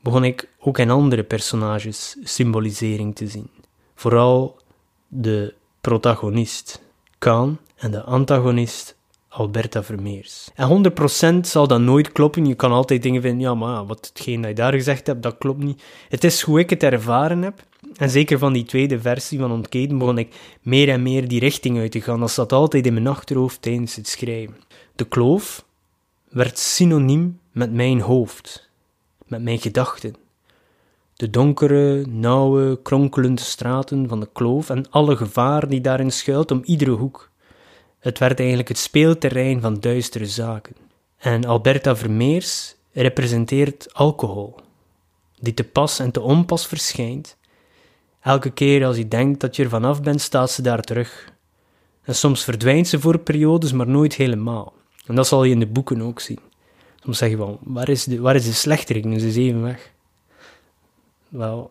begon 0.00 0.24
ik 0.24 0.48
ook 0.58 0.78
in 0.78 0.90
andere 0.90 1.22
personages 1.22 2.16
symbolisering 2.22 3.14
te 3.14 3.28
zien. 3.28 3.48
Vooral 3.94 4.58
de 5.08 5.54
protagonist, 5.80 6.82
Kaan, 7.18 7.58
en 7.76 7.90
de 7.90 8.02
antagonist, 8.02 8.96
Alberta 9.28 9.82
Vermeers. 9.82 10.48
En 10.54 10.92
100% 11.36 11.40
zal 11.40 11.66
dat 11.66 11.80
nooit 11.80 12.12
kloppen. 12.12 12.46
Je 12.46 12.54
kan 12.54 12.72
altijd 12.72 13.02
dingen 13.02 13.22
vinden, 13.22 13.40
ja, 13.40 13.54
maar 13.54 13.86
wat 13.86 14.12
hetgeen 14.14 14.40
dat 14.40 14.50
je 14.50 14.56
daar 14.56 14.72
gezegd 14.72 15.06
hebt, 15.06 15.22
dat 15.22 15.38
klopt 15.38 15.62
niet. 15.62 15.82
Het 16.08 16.24
is 16.24 16.40
hoe 16.40 16.58
ik 16.58 16.70
het 16.70 16.82
ervaren 16.82 17.42
heb. 17.42 17.62
En 17.96 18.10
zeker 18.10 18.38
van 18.38 18.52
die 18.52 18.64
tweede 18.64 19.00
versie 19.00 19.38
van 19.38 19.52
Ontketen 19.52 19.98
begon 19.98 20.18
ik 20.18 20.58
meer 20.62 20.88
en 20.88 21.02
meer 21.02 21.28
die 21.28 21.40
richting 21.40 21.78
uit 21.78 21.90
te 21.90 22.00
gaan. 22.00 22.20
Dat 22.20 22.30
zat 22.30 22.52
altijd 22.52 22.86
in 22.86 22.92
mijn 22.92 23.06
achterhoofd 23.06 23.62
tijdens 23.62 23.96
het 23.96 24.08
schrijven. 24.08 24.56
De 24.94 25.04
kloof 25.04 25.64
werd 26.28 26.58
synoniem 26.58 27.40
met 27.52 27.72
mijn 27.72 28.00
hoofd, 28.00 28.70
met 29.26 29.42
mijn 29.42 29.58
gedachten. 29.58 30.14
De 31.16 31.30
donkere, 31.30 32.06
nauwe, 32.06 32.82
kronkelende 32.82 33.42
straten 33.42 34.08
van 34.08 34.20
de 34.20 34.28
kloof 34.32 34.70
en 34.70 34.90
alle 34.90 35.16
gevaar 35.16 35.68
die 35.68 35.80
daarin 35.80 36.12
schuilt 36.12 36.50
om 36.50 36.62
iedere 36.64 36.90
hoek. 36.90 37.30
Het 37.98 38.18
werd 38.18 38.38
eigenlijk 38.38 38.68
het 38.68 38.78
speelterrein 38.78 39.60
van 39.60 39.80
duistere 39.80 40.26
zaken. 40.26 40.76
En 41.18 41.44
Alberta 41.44 41.96
Vermeers 41.96 42.74
representeert 42.92 43.94
alcohol, 43.94 44.54
die 45.40 45.54
te 45.54 45.64
pas 45.64 45.98
en 45.98 46.10
te 46.10 46.20
onpas 46.20 46.66
verschijnt. 46.66 47.36
Elke 48.20 48.50
keer 48.50 48.84
als 48.84 48.96
je 48.96 49.08
denkt 49.08 49.40
dat 49.40 49.56
je 49.56 49.62
er 49.62 49.68
vanaf 49.68 50.02
bent, 50.02 50.20
staat 50.20 50.50
ze 50.50 50.62
daar 50.62 50.82
terug. 50.82 51.32
En 52.02 52.14
soms 52.14 52.44
verdwijnt 52.44 52.88
ze 52.88 53.00
voor 53.00 53.18
periodes, 53.18 53.72
maar 53.72 53.88
nooit 53.88 54.14
helemaal. 54.14 54.72
En 55.06 55.14
dat 55.14 55.26
zal 55.26 55.44
je 55.44 55.52
in 55.52 55.60
de 55.60 55.66
boeken 55.66 56.02
ook 56.02 56.20
zien. 56.20 56.40
Soms 57.02 57.18
zeg 57.18 57.30
je 57.30 57.36
van, 57.36 57.58
waar 57.62 57.88
is 57.88 58.04
de, 58.04 58.20
waar 58.20 58.34
is 58.34 58.44
de 58.44 58.52
slechterik? 58.52 59.04
Nu 59.04 59.16
is 59.16 59.36
even 59.36 59.62
weg. 59.62 59.92
Wel, 61.34 61.70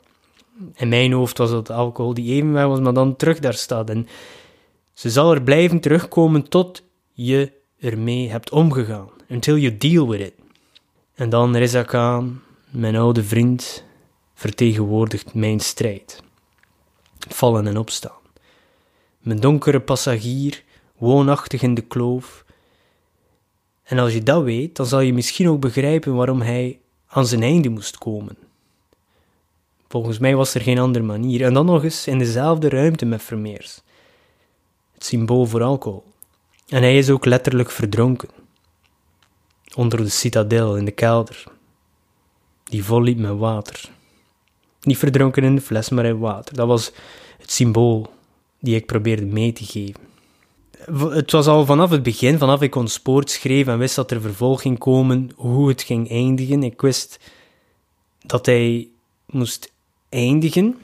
in 0.75 0.89
mijn 0.89 1.11
hoofd 1.11 1.37
was 1.37 1.51
het 1.51 1.69
alcohol 1.69 2.13
die 2.13 2.33
even 2.33 2.51
weg 2.51 2.65
was, 2.65 2.79
maar 2.79 2.93
dan 2.93 3.15
terug 3.15 3.39
daar 3.39 3.53
staat. 3.53 3.89
En 3.89 4.07
ze 4.93 5.09
zal 5.09 5.33
er 5.33 5.41
blijven 5.41 5.79
terugkomen 5.79 6.49
tot 6.49 6.83
je 7.11 7.51
ermee 7.79 8.29
hebt 8.29 8.51
omgegaan. 8.51 9.09
Until 9.29 9.57
you 9.57 9.77
deal 9.77 10.09
with 10.09 10.19
it. 10.19 10.33
En 11.15 11.29
dan 11.29 11.55
Reza 11.55 11.83
Khan, 11.83 12.41
mijn 12.69 12.95
oude 12.95 13.23
vriend, 13.23 13.83
vertegenwoordigt 14.33 15.33
mijn 15.33 15.59
strijd. 15.59 16.23
Vallen 17.29 17.67
en 17.67 17.77
opstaan. 17.77 18.21
Mijn 19.19 19.39
donkere 19.39 19.79
passagier, 19.79 20.63
woonachtig 20.97 21.61
in 21.61 21.73
de 21.73 21.81
kloof. 21.81 22.45
En 23.83 23.99
als 23.99 24.13
je 24.13 24.23
dat 24.23 24.43
weet, 24.43 24.75
dan 24.75 24.85
zal 24.85 24.99
je 24.99 25.13
misschien 25.13 25.49
ook 25.49 25.59
begrijpen 25.59 26.15
waarom 26.15 26.41
hij 26.41 26.79
aan 27.07 27.25
zijn 27.25 27.43
einde 27.43 27.69
moest 27.69 27.97
komen. 27.97 28.37
Volgens 29.93 30.19
mij 30.19 30.35
was 30.35 30.53
er 30.53 30.61
geen 30.61 30.79
andere 30.79 31.05
manier. 31.05 31.43
En 31.43 31.53
dan 31.53 31.65
nog 31.65 31.83
eens 31.83 32.07
in 32.07 32.17
dezelfde 32.17 32.69
ruimte 32.69 33.05
met 33.05 33.23
Vermeers 33.23 33.81
symbool 34.97 35.45
voor 35.45 35.63
alcohol. 35.63 36.03
En 36.67 36.81
hij 36.81 36.97
is 36.97 37.09
ook 37.09 37.25
letterlijk 37.25 37.71
verdronken. 37.71 38.29
Onder 39.75 40.03
de 40.03 40.09
citadel 40.09 40.77
in 40.77 40.85
de 40.85 40.91
kelder, 40.91 41.43
die 42.63 42.83
vol 42.83 43.01
liep 43.01 43.17
met 43.17 43.37
water. 43.37 43.89
Niet 44.81 44.97
verdronken 44.97 45.43
in 45.43 45.55
de 45.55 45.61
fles, 45.61 45.89
maar 45.89 46.05
in 46.05 46.19
water. 46.19 46.55
Dat 46.55 46.67
was 46.67 46.91
het 47.39 47.51
symbool 47.51 48.13
die 48.59 48.75
ik 48.75 48.85
probeerde 48.85 49.25
mee 49.25 49.53
te 49.53 49.65
geven. 49.65 50.01
Het 51.13 51.31
was 51.31 51.47
al 51.47 51.65
vanaf 51.65 51.89
het 51.89 52.03
begin, 52.03 52.37
vanaf 52.37 52.61
ik 52.61 52.71
kon 52.71 52.87
sport 52.87 53.29
schreef 53.29 53.67
en 53.67 53.77
wist 53.77 53.95
dat 53.95 54.11
er 54.11 54.21
vervolg 54.21 54.61
ging 54.61 54.77
komen, 54.77 55.31
hoe 55.35 55.67
het 55.67 55.81
ging 55.81 56.09
eindigen. 56.09 56.63
Ik 56.63 56.81
wist 56.81 57.19
dat 58.19 58.45
hij 58.45 58.87
moest 59.25 59.72
eindigen. 60.13 60.77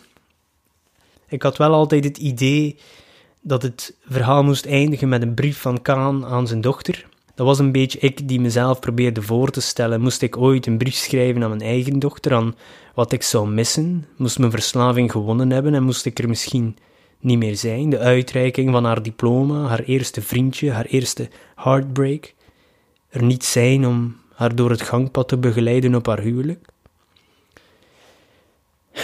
Ik 1.28 1.42
had 1.42 1.58
wel 1.58 1.74
altijd 1.74 2.04
het 2.04 2.18
idee 2.18 2.78
dat 3.42 3.62
het 3.62 3.98
verhaal 4.06 4.44
moest 4.44 4.66
eindigen 4.66 5.10
met 5.10 5.22
een 5.22 5.34
brief 5.34 5.62
van 5.62 5.82
Kaan 5.82 6.26
aan 6.26 6.48
zijn 6.48 6.62
dochter. 6.62 7.08
Dat 7.36 7.48
was 7.48 7.60
een 7.60 7.72
beetje 7.72 8.00
ik 8.00 8.28
die 8.28 8.40
mezelf 8.40 8.80
probeerde 8.80 9.22
voor 9.22 9.50
te 9.50 9.62
stellen. 9.62 10.02
Moest 10.02 10.22
ik 10.22 10.38
ooit 10.38 10.66
een 10.66 10.78
brief 10.78 10.94
schrijven 10.94 11.44
aan 11.44 11.50
mijn 11.50 11.62
eigen 11.62 12.00
dochter, 12.00 12.34
aan 12.34 12.56
wat 12.94 13.12
ik 13.12 13.24
zou 13.24 13.50
missen? 13.50 14.08
Moest 14.18 14.40
mijn 14.40 14.52
verslaving 14.52 15.12
gewonnen 15.12 15.52
hebben 15.52 15.74
en 15.74 15.84
moest 15.84 16.06
ik 16.06 16.20
er 16.20 16.28
misschien 16.30 16.78
niet 17.20 17.38
meer 17.38 17.56
zijn? 17.56 17.90
De 17.90 18.00
uitreiking 18.00 18.72
van 18.72 18.86
haar 18.86 19.04
diploma, 19.04 19.68
haar 19.68 19.84
eerste 19.84 20.22
vriendje, 20.22 20.72
haar 20.72 20.86
eerste 20.86 21.30
heartbreak. 21.56 22.34
Er 23.10 23.24
niet 23.24 23.46
zijn 23.46 23.88
om 23.88 24.16
haar 24.34 24.56
door 24.56 24.70
het 24.70 24.82
gangpad 24.82 25.28
te 25.28 25.38
begeleiden 25.38 25.96
op 25.96 26.06
haar 26.06 26.20
huwelijk. 26.20 26.68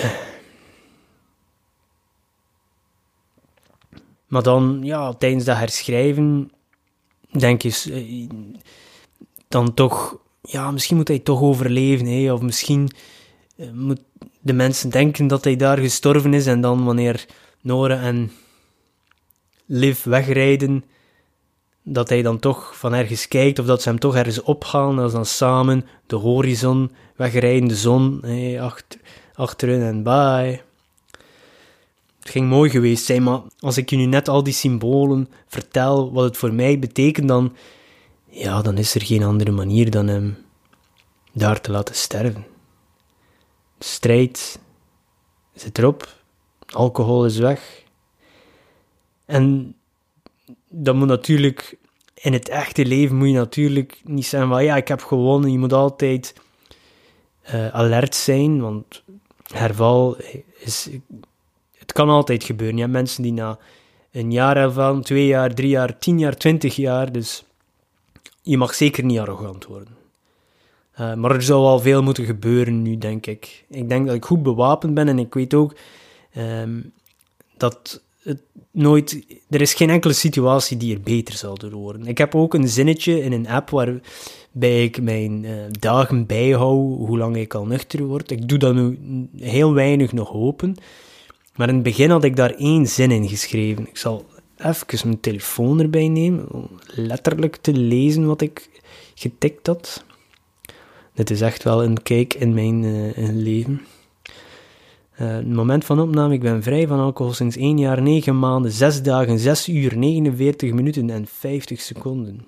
Maar 4.28 4.44
dan, 4.44 4.80
ja, 4.84 5.14
tijdens 5.14 5.46
dat 5.46 5.58
herschrijven, 5.58 6.52
denk 7.32 7.62
je 7.62 7.84
eh, 7.92 8.38
dan 9.48 9.74
toch, 9.74 10.18
ja, 10.42 10.72
misschien 10.72 10.96
moet 10.96 11.08
hij 11.08 11.20
toch 11.20 11.42
overleven, 11.42 12.06
hè, 12.06 12.34
of 12.34 12.42
misschien 12.42 12.90
uh, 13.58 13.72
moet 13.72 14.02
de 14.40 14.54
mensen 14.54 14.90
denken 14.90 15.28
dat 15.28 15.44
hij 15.44 15.56
daar 15.56 15.78
gestorven 15.78 16.34
is, 16.34 16.46
en 16.46 16.62
dan 16.62 16.86
wanneer 16.86 17.26
Nora 17.62 18.02
en 18.02 18.32
Liv 19.66 20.04
wegrijden, 20.04 20.84
dat 21.84 22.10
hij 22.10 22.22
dan 22.22 22.40
toch 22.40 22.78
van 22.78 22.94
ergens 22.94 23.28
kijkt, 23.28 23.60
of 23.60 23.66
dat 23.66 23.82
ze 23.82 23.90
hem 23.90 24.00
toch 24.00 24.16
ergens 24.16 24.42
ophalen, 24.42 25.04
als 25.04 25.12
dan 25.12 25.26
samen 25.26 25.86
de 26.08 26.16
horizon 26.16 26.92
wegrijden, 27.16 27.68
de 27.68 27.76
zon 27.76 28.20
hey, 28.22 28.62
achter, 28.62 29.00
achter 29.36 29.70
hun 29.70 29.82
en 29.82 30.04
bye. 30.04 30.62
Het 32.20 32.34
ging 32.34 32.50
mooi 32.50 32.70
geweest 32.70 33.06
zijn, 33.06 33.24
maar 33.24 33.42
als 33.60 33.78
ik 33.78 33.90
je 33.90 33.96
nu 33.96 34.06
net 34.06 34.28
al 34.28 34.44
die 34.44 34.54
symbolen 34.54 35.28
vertel, 35.48 36.12
wat 36.14 36.24
het 36.24 36.38
voor 36.38 36.54
mij 36.54 36.80
betekent, 36.80 37.28
dan, 37.28 37.56
ja, 38.30 38.62
dan 38.62 38.78
is 38.78 38.96
er 38.96 39.02
geen 39.02 39.24
andere 39.24 39.52
manier 39.52 39.92
dan 39.92 40.08
hem 40.08 40.38
daar 41.34 41.62
te 41.62 41.72
laten 41.72 41.96
sterven. 41.96 42.46
De 43.78 43.86
strijd 43.86 44.60
zit 45.54 45.78
erop, 45.78 46.16
alcohol 46.68 47.26
is 47.26 47.38
weg. 47.38 47.84
En 49.26 49.76
dat 50.70 50.96
moet 50.96 51.08
natuurlijk, 51.08 51.78
in 52.14 52.34
het 52.34 52.50
echte 52.50 52.86
leven 52.86 53.16
moet 53.16 53.28
je 53.28 53.34
natuurlijk 53.34 54.02
niet 54.04 54.26
zeggen 54.26 54.50
van 54.50 54.64
ja, 54.64 54.76
ik 54.76 54.88
heb 54.88 55.02
gewonnen. 55.02 55.52
Je 55.52 55.60
moet 55.60 55.74
altijd 55.74 56.34
uh, 57.54 57.68
alert 57.68 58.16
zijn, 58.16 58.62
want 58.62 59.04
herval 59.54 60.18
is 60.60 60.90
het 61.78 61.92
kan 61.92 62.10
altijd 62.10 62.44
gebeuren. 62.44 62.76
Je 62.76 62.82
hebt 62.82 62.94
mensen 62.94 63.24
die 63.24 63.34
na 63.34 63.60
een 64.12 64.32
jaar 64.32 64.58
ervan, 64.58 65.02
twee 65.02 65.26
jaar, 65.26 65.54
drie 65.54 65.70
jaar, 65.70 65.98
tien 65.98 66.20
jaar, 66.20 66.38
twintig 66.38 66.76
jaar, 66.76 67.12
dus 67.12 67.46
je 68.42 68.58
mag 68.58 68.74
zeker 68.74 69.04
niet 69.04 69.20
arrogant 69.20 69.66
worden. 69.66 69.98
Uh, 71.00 71.14
maar 71.14 71.32
er 71.32 71.44
zou 71.44 71.66
al 71.66 71.80
veel 71.80 72.04
moeten 72.04 72.26
gebeuren 72.26 72.82
nu, 72.82 72.98
denk 72.98 73.26
ik. 73.26 73.66
Ik 73.70 73.90
denk 73.90 74.06
dat 74.06 74.16
ik 74.16 74.26
goed 74.26 74.44
bewapend 74.44 74.94
ben 74.94 75.08
en 75.08 75.20
ik 75.20 75.34
weet 75.34 75.54
ook 75.54 75.76
um, 76.38 76.94
dat 77.58 78.02
nooit, 78.72 79.26
er 79.50 79.62
is 79.62 79.74
geen 79.74 79.90
enkele 79.90 80.14
situatie 80.14 80.78
die 80.78 80.94
er 80.96 81.02
beter 81.02 81.34
zal 81.34 81.58
door 81.58 81.72
worden. 81.72 82.08
Ik 82.08 82.18
heb 82.18 82.36
ook 82.36 82.54
een 82.54 82.68
zinnetje 82.68 83.22
in 83.22 83.32
een 83.32 83.48
app 83.48 83.70
waarbij 83.70 84.84
ik 84.84 85.02
mijn 85.02 85.44
uh, 85.44 85.52
dagen 85.80 86.26
bijhoud, 86.26 86.98
hoe 86.98 87.18
lang 87.18 87.38
ik 87.38 87.54
al 87.54 87.66
nuchter 87.66 88.04
word. 88.04 88.32
Ik 88.32 88.48
doe 88.48 88.58
dat 88.58 88.76
nu 88.76 89.00
heel 89.38 89.74
weinig 89.74 90.12
nog 90.12 90.34
open. 90.34 90.76
Maar 91.56 91.68
in 91.68 91.74
het 91.74 91.84
begin 91.84 92.10
had 92.10 92.24
ik 92.24 92.36
daar 92.36 92.54
één 92.54 92.88
zin 92.88 93.12
in 93.12 93.28
geschreven. 93.28 93.88
Ik 93.88 93.98
zal 93.98 94.26
even 94.58 95.08
mijn 95.08 95.20
telefoon 95.20 95.80
erbij 95.80 96.08
nemen, 96.08 96.52
om 96.52 96.70
letterlijk 96.86 97.56
te 97.56 97.74
lezen 97.74 98.26
wat 98.26 98.42
ik 98.42 98.70
getikt 99.16 99.68
had. 99.68 100.04
Dit 101.14 101.30
is 101.30 101.42
echt 101.42 101.64
wel 101.64 101.84
een 101.84 102.02
kijk 102.04 102.34
in 102.34 102.54
mijn 102.54 102.84
uh, 102.84 103.30
leven. 103.32 103.82
Uh, 105.22 105.40
moment 105.40 105.86
van 105.86 106.00
opname, 106.00 106.34
ik 106.34 106.42
ben 106.42 106.64
vrij 106.64 106.88
van 106.88 107.00
alcohol 107.00 107.34
sinds 107.34 107.58
1 107.58 107.78
jaar, 107.78 108.02
9 108.02 108.40
maanden, 108.40 108.72
6 108.72 109.02
dagen, 109.02 109.40
6 109.40 109.68
uur, 109.68 109.98
49 109.98 110.74
minuten 110.74 111.10
en 111.10 111.28
50 111.28 111.82
seconden. 111.82 112.46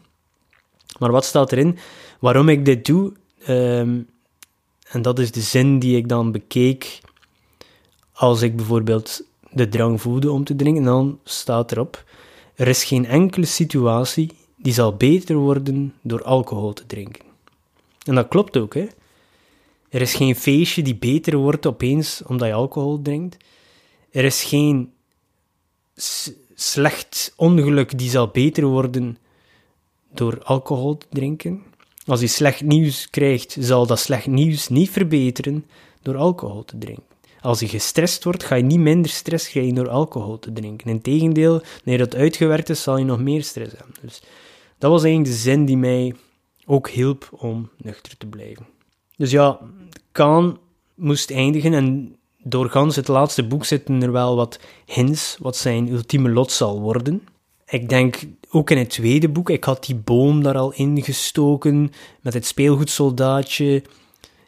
Maar 0.99 1.11
wat 1.11 1.25
staat 1.25 1.51
erin? 1.51 1.77
Waarom 2.19 2.49
ik 2.49 2.65
dit 2.65 2.85
doe? 2.85 3.13
Um, 3.49 4.07
en 4.87 5.01
dat 5.01 5.19
is 5.19 5.31
de 5.31 5.41
zin 5.41 5.79
die 5.79 5.97
ik 5.97 6.09
dan 6.09 6.31
bekeek 6.31 6.99
als 8.13 8.41
ik 8.41 8.55
bijvoorbeeld 8.55 9.23
de 9.51 9.69
drang 9.69 10.01
voelde 10.01 10.31
om 10.31 10.43
te 10.43 10.55
drinken, 10.55 10.83
dan 10.83 11.19
staat 11.23 11.71
erop: 11.71 12.03
er 12.55 12.67
is 12.67 12.83
geen 12.83 13.05
enkele 13.05 13.45
situatie 13.45 14.31
die 14.55 14.73
zal 14.73 14.95
beter 14.95 15.35
worden 15.35 15.93
door 16.01 16.23
alcohol 16.23 16.73
te 16.73 16.85
drinken. 16.85 17.25
En 18.05 18.15
dat 18.15 18.27
klopt 18.27 18.57
ook, 18.57 18.73
hè? 18.73 18.87
Er 19.89 20.01
is 20.01 20.13
geen 20.13 20.35
feestje 20.35 20.81
die 20.81 20.95
beter 20.95 21.37
wordt 21.37 21.65
opeens 21.65 22.21
omdat 22.25 22.47
je 22.47 22.53
alcohol 22.53 23.01
drinkt. 23.01 23.37
Er 24.11 24.23
is 24.23 24.43
geen 24.43 24.91
slecht 26.55 27.33
ongeluk 27.35 27.97
die 27.97 28.09
zal 28.09 28.27
beter 28.27 28.65
worden 28.65 29.17
door 30.13 30.43
alcohol 30.43 30.97
te 30.97 31.05
drinken. 31.09 31.63
Als 32.05 32.19
je 32.19 32.27
slecht 32.27 32.61
nieuws 32.61 33.09
krijgt, 33.09 33.57
zal 33.59 33.87
dat 33.87 33.99
slecht 33.99 34.27
nieuws 34.27 34.67
niet 34.67 34.89
verbeteren 34.89 35.65
door 36.01 36.17
alcohol 36.17 36.65
te 36.65 36.77
drinken. 36.77 37.03
als 37.41 37.59
je 37.59 37.67
gestrest 37.67 38.23
wordt, 38.23 38.43
ga 38.43 38.55
je 38.55 38.63
niet 38.63 38.79
minder 38.79 39.11
stress 39.11 39.49
krijgen 39.49 39.75
door 39.75 39.89
alcohol 39.89 40.39
te 40.39 40.53
drinken. 40.53 40.89
Integendeel, 40.89 41.61
wanneer 41.83 41.97
dat 41.97 42.15
uitgewerkt 42.15 42.69
is, 42.69 42.83
zal 42.83 42.97
je 42.97 43.05
nog 43.05 43.19
meer 43.19 43.43
stress 43.43 43.73
hebben. 43.77 43.95
Dus 44.01 44.21
dat 44.77 44.91
was 44.91 45.03
eigenlijk 45.03 45.33
de 45.33 45.41
zin 45.41 45.65
die 45.65 45.77
mij 45.77 46.15
ook 46.65 46.89
hielp 46.89 47.29
om 47.31 47.69
nuchter 47.77 48.17
te 48.17 48.27
blijven. 48.27 48.65
Dus 49.17 49.31
ja, 49.31 49.59
Kaan 50.11 50.57
moest 50.95 51.31
eindigen 51.31 51.73
en 51.73 52.15
doorgaans 52.43 52.95
het 52.95 53.07
laatste 53.07 53.43
boek 53.43 53.65
zitten 53.65 54.01
er 54.01 54.11
wel 54.11 54.35
wat 54.35 54.59
hints 54.85 55.37
wat 55.39 55.57
zijn 55.57 55.89
ultieme 55.89 56.29
lot 56.29 56.51
zal 56.51 56.81
worden. 56.81 57.27
Ik 57.67 57.89
denk 57.89 58.19
ook 58.49 58.69
in 58.69 58.77
het 58.77 58.89
tweede 58.89 59.29
boek, 59.29 59.49
ik 59.49 59.63
had 59.63 59.85
die 59.85 59.95
boom 59.95 60.43
daar 60.43 60.57
al 60.57 60.73
ingestoken 60.73 61.91
met 62.21 62.33
het 62.33 62.45
speelgoedsoldaatje 62.45 63.83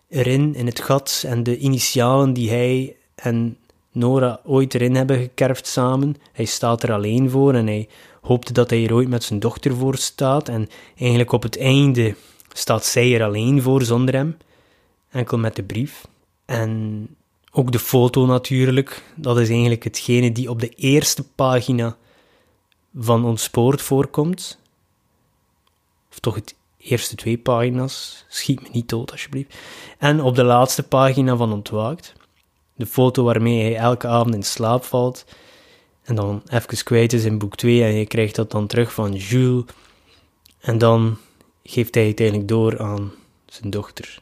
erin, 0.10 0.56
in 0.56 0.66
het 0.66 0.82
gat 0.82 1.24
en 1.28 1.44
de 1.44 1.58
initialen 1.58 2.34
die 2.34 2.50
hij 2.50 2.96
en 3.16 3.58
Nora 3.92 4.40
ooit 4.46 4.74
erin 4.74 4.96
hebben 4.96 5.20
gekerfd 5.20 5.68
samen. 5.68 6.16
Hij 6.32 6.46
staat 6.46 6.84
er 6.84 6.94
alleen 6.94 7.30
voor 7.30 7.54
en 7.54 7.68
hij 7.68 7.88
hoopte 8.22 8.54
dat 8.54 8.70
hij 8.70 8.84
er 8.84 8.94
ooit 8.94 9.10
met 9.10 9.24
zijn 9.24 9.40
dochter 9.40 9.76
voor 9.76 9.98
staat. 9.98 10.50
En 10.50 10.70
eigenlijk 10.98 11.32
op 11.32 11.44
het 11.44 11.58
einde 11.58 12.16
staat 12.54 12.86
zij 12.86 13.16
er 13.16 13.24
alleen 13.24 13.62
voor 13.62 13.82
zonder 13.82 14.16
hem, 14.16 14.38
enkel 15.12 15.38
met 15.38 15.56
de 15.56 15.64
brief. 15.64 16.08
En 16.46 17.08
ook 17.52 17.72
de 17.72 17.80
foto 17.80 18.26
natuurlijk, 18.26 19.04
dat 19.16 19.40
is 19.40 19.50
eigenlijk 19.50 19.84
hetgene 19.84 20.32
die 20.32 20.50
op 20.50 20.60
de 20.60 20.70
eerste 20.70 21.24
pagina 21.24 21.98
van 22.96 23.26
Ontspoord 23.26 23.82
voorkomt. 23.82 24.60
Of 26.12 26.20
toch 26.20 26.36
het 26.36 26.56
eerste 26.78 27.16
twee 27.16 27.38
pagina's, 27.38 28.26
schiet 28.28 28.62
me 28.62 28.68
niet 28.72 28.90
dood 28.90 29.12
alsjeblieft. 29.12 29.58
En 29.98 30.22
op 30.22 30.36
de 30.36 30.44
laatste 30.44 30.84
pagina 30.84 31.36
van 31.36 31.54
Ontwaakt, 31.54 32.14
de 32.76 32.86
foto 32.86 33.24
waarmee 33.24 33.62
hij 33.62 33.76
elke 33.76 34.08
avond 34.08 34.36
in 34.36 34.44
slaap 34.44 34.84
valt 34.84 35.26
en 36.04 36.16
dan 36.16 36.42
even 36.50 36.84
kwijt 36.84 37.14
is 37.14 37.24
in 37.24 37.38
boek 37.38 37.56
2 37.56 37.84
en 37.84 37.94
je 37.94 38.06
krijgt 38.06 38.36
dat 38.36 38.52
dan 38.52 38.68
terug 38.68 38.94
van 38.94 39.14
Jules. 39.14 39.64
En 40.60 40.78
dan 40.78 41.18
geeft 41.64 41.96
hij 41.96 42.08
het 42.08 42.20
eigenlijk 42.20 42.50
door 42.50 42.80
aan 42.80 43.12
zijn 43.46 43.70
dochter. 43.70 44.22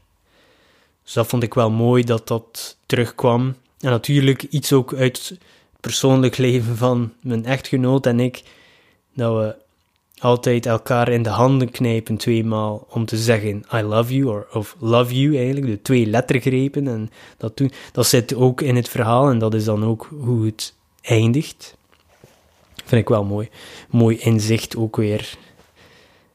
Dus 1.07 1.15
dat 1.15 1.27
vond 1.27 1.43
ik 1.43 1.53
wel 1.53 1.71
mooi 1.71 2.03
dat 2.03 2.27
dat 2.27 2.77
terugkwam. 2.85 3.55
En 3.79 3.89
natuurlijk 3.89 4.43
iets 4.43 4.73
ook 4.73 4.93
uit 4.93 5.29
het 5.29 5.39
persoonlijk 5.79 6.37
leven 6.37 6.77
van 6.77 7.13
mijn 7.21 7.45
echtgenoot 7.45 8.05
en 8.05 8.19
ik, 8.19 8.43
dat 9.13 9.35
we 9.35 9.55
altijd 10.17 10.65
elkaar 10.65 11.09
in 11.09 11.23
de 11.23 11.29
handen 11.29 11.71
knijpen 11.71 12.17
tweemaal 12.17 12.87
om 12.89 13.05
te 13.05 13.17
zeggen 13.17 13.65
I 13.73 13.81
love 13.81 14.15
you, 14.15 14.43
of 14.53 14.75
love 14.79 15.21
you 15.21 15.37
eigenlijk, 15.37 15.65
de 15.65 15.81
twee 15.81 16.05
lettergrepen. 16.05 16.87
En 16.87 17.09
dat, 17.37 17.57
doen, 17.57 17.71
dat 17.91 18.07
zit 18.07 18.35
ook 18.35 18.61
in 18.61 18.75
het 18.75 18.89
verhaal 18.89 19.29
en 19.29 19.39
dat 19.39 19.53
is 19.53 19.63
dan 19.63 19.85
ook 19.85 20.09
hoe 20.19 20.45
het 20.45 20.73
eindigt. 21.01 21.77
Vind 22.85 23.01
ik 23.01 23.09
wel 23.09 23.23
mooi. 23.23 23.49
Mooi 23.89 24.17
inzicht 24.17 24.75
ook 24.75 24.95
weer. 24.95 25.37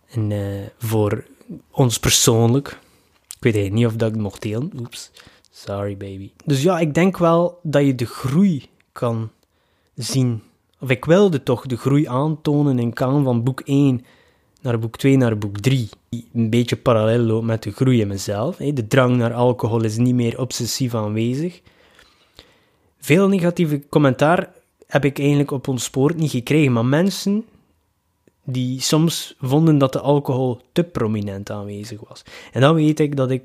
En 0.08 0.30
uh, 0.30 0.60
voor 0.78 1.24
ons 1.70 1.98
persoonlijk. 1.98 2.80
Ik 3.42 3.52
weet 3.52 3.72
niet 3.72 3.86
of 3.86 3.96
dat 3.96 4.14
ik 4.14 4.40
delen. 4.40 4.72
Oeps. 4.78 5.10
Sorry, 5.50 5.96
baby. 5.96 6.30
Dus 6.44 6.62
ja, 6.62 6.78
ik 6.78 6.94
denk 6.94 7.18
wel 7.18 7.58
dat 7.62 7.84
je 7.84 7.94
de 7.94 8.06
groei 8.06 8.68
kan 8.92 9.30
zien 9.94 10.42
of 10.82 10.90
ik 10.90 11.04
wilde 11.04 11.42
toch 11.42 11.66
de 11.66 11.76
groei 11.76 12.06
aantonen 12.06 12.78
in 12.78 12.92
Kaan 12.92 13.24
van 13.24 13.42
boek 13.42 13.60
1 13.60 14.04
naar 14.60 14.78
boek 14.78 14.96
2 14.96 15.16
naar 15.16 15.38
boek 15.38 15.58
3, 15.58 15.88
die 16.08 16.28
een 16.34 16.50
beetje 16.50 16.76
parallel 16.76 17.18
loopt 17.18 17.46
met 17.46 17.62
de 17.62 17.72
groei 17.72 18.00
in 18.00 18.08
mezelf. 18.08 18.56
De 18.56 18.86
drang 18.86 19.16
naar 19.16 19.32
alcohol 19.32 19.84
is 19.84 19.96
niet 19.96 20.14
meer 20.14 20.40
obsessief 20.40 20.94
aanwezig. 20.94 21.60
Veel 22.98 23.28
negatieve 23.28 23.82
commentaar 23.88 24.52
heb 24.86 25.04
ik 25.04 25.18
eigenlijk 25.18 25.50
op 25.50 25.68
ons 25.68 25.84
spoor 25.84 26.14
niet 26.14 26.30
gekregen, 26.30 26.72
maar 26.72 26.86
mensen 26.86 27.44
die 28.44 28.80
soms 28.80 29.34
vonden 29.40 29.78
dat 29.78 29.92
de 29.92 30.00
alcohol 30.00 30.60
te 30.72 30.84
prominent 30.84 31.50
aanwezig 31.50 32.00
was. 32.08 32.22
En 32.52 32.60
dan 32.60 32.74
weet 32.74 33.00
ik 33.00 33.16
dat 33.16 33.30
ik 33.30 33.42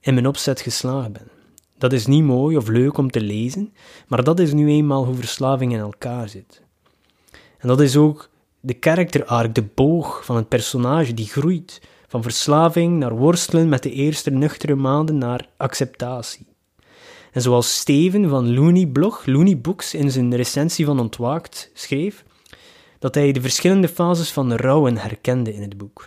in 0.00 0.14
mijn 0.14 0.26
opzet 0.26 0.60
geslagen 0.60 1.12
ben. 1.12 1.28
Dat 1.78 1.92
is 1.92 2.06
niet 2.06 2.24
mooi 2.24 2.56
of 2.56 2.68
leuk 2.68 2.98
om 2.98 3.10
te 3.10 3.20
lezen, 3.20 3.72
maar 4.08 4.24
dat 4.24 4.38
is 4.38 4.52
nu 4.52 4.68
eenmaal 4.68 5.04
hoe 5.04 5.14
verslaving 5.14 5.72
in 5.72 5.78
elkaar 5.78 6.28
zit. 6.28 6.62
En 7.58 7.68
dat 7.68 7.80
is 7.80 7.96
ook 7.96 8.30
de 8.60 8.76
character 8.80 9.24
arc, 9.24 9.54
de 9.54 9.64
boog 9.74 10.24
van 10.24 10.36
het 10.36 10.48
personage 10.48 11.14
die 11.14 11.26
groeit. 11.26 11.80
Van 12.08 12.22
verslaving 12.22 12.98
naar 12.98 13.16
worstelen 13.16 13.68
met 13.68 13.82
de 13.82 13.92
eerste 13.92 14.30
nuchtere 14.30 14.74
maanden 14.74 15.18
naar 15.18 15.48
acceptatie. 15.56 16.46
En 17.32 17.42
zoals 17.42 17.78
Steven 17.78 18.28
van 18.28 18.54
Looney 18.54 18.86
Blog, 18.86 19.26
Looney 19.26 19.58
Books, 19.58 19.94
in 19.94 20.10
zijn 20.10 20.36
recensie 20.36 20.84
van 20.84 21.00
Ontwaakt 21.00 21.70
schreef, 21.74 22.24
dat 23.00 23.14
hij 23.14 23.32
de 23.32 23.40
verschillende 23.40 23.88
fases 23.88 24.30
van 24.30 24.54
rouwen 24.54 24.96
herkende 24.96 25.54
in 25.54 25.62
het 25.62 25.76
boek. 25.76 26.06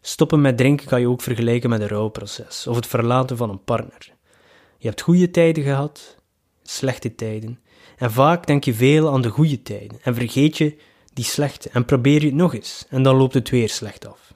Stoppen 0.00 0.40
met 0.40 0.56
drinken 0.56 0.86
kan 0.86 1.00
je 1.00 1.08
ook 1.08 1.22
vergelijken 1.22 1.70
met 1.70 1.80
een 1.80 1.88
rouwproces 1.88 2.66
of 2.66 2.76
het 2.76 2.86
verlaten 2.86 3.36
van 3.36 3.50
een 3.50 3.64
partner. 3.64 4.12
Je 4.78 4.88
hebt 4.88 5.00
goede 5.00 5.30
tijden 5.30 5.64
gehad, 5.64 6.16
slechte 6.62 7.14
tijden, 7.14 7.60
en 7.96 8.12
vaak 8.12 8.46
denk 8.46 8.64
je 8.64 8.74
veel 8.74 9.12
aan 9.12 9.22
de 9.22 9.28
goede 9.28 9.62
tijden 9.62 9.98
en 10.02 10.14
vergeet 10.14 10.58
je 10.58 10.76
die 11.12 11.24
slechte 11.24 11.68
en 11.72 11.84
probeer 11.84 12.20
je 12.20 12.26
het 12.26 12.34
nog 12.34 12.54
eens 12.54 12.84
en 12.88 13.02
dan 13.02 13.16
loopt 13.16 13.34
het 13.34 13.50
weer 13.50 13.68
slecht 13.68 14.06
af. 14.06 14.32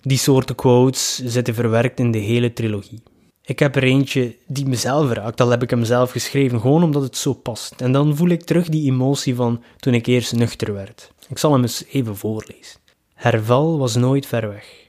Die 0.00 0.18
soorten 0.18 0.54
quotes 0.54 1.18
zitten 1.24 1.54
verwerkt 1.54 1.98
in 1.98 2.10
de 2.10 2.18
hele 2.18 2.52
trilogie. 2.52 3.02
Ik 3.50 3.58
heb 3.58 3.76
er 3.76 3.82
eentje 3.82 4.36
die 4.46 4.66
mezelf 4.66 5.12
raakt, 5.12 5.40
al 5.40 5.48
heb 5.48 5.62
ik 5.62 5.70
hem 5.70 5.84
zelf 5.84 6.10
geschreven, 6.10 6.60
gewoon 6.60 6.82
omdat 6.82 7.02
het 7.02 7.16
zo 7.16 7.34
past. 7.34 7.80
En 7.80 7.92
dan 7.92 8.16
voel 8.16 8.28
ik 8.28 8.42
terug 8.42 8.68
die 8.68 8.90
emotie 8.90 9.34
van 9.34 9.62
toen 9.76 9.94
ik 9.94 10.06
eerst 10.06 10.34
nuchter 10.34 10.72
werd. 10.72 11.12
Ik 11.28 11.38
zal 11.38 11.52
hem 11.52 11.62
eens 11.62 11.84
even 11.84 12.16
voorlezen. 12.16 12.80
Herval 13.14 13.78
was 13.78 13.96
nooit 13.96 14.26
ver 14.26 14.48
weg. 14.48 14.86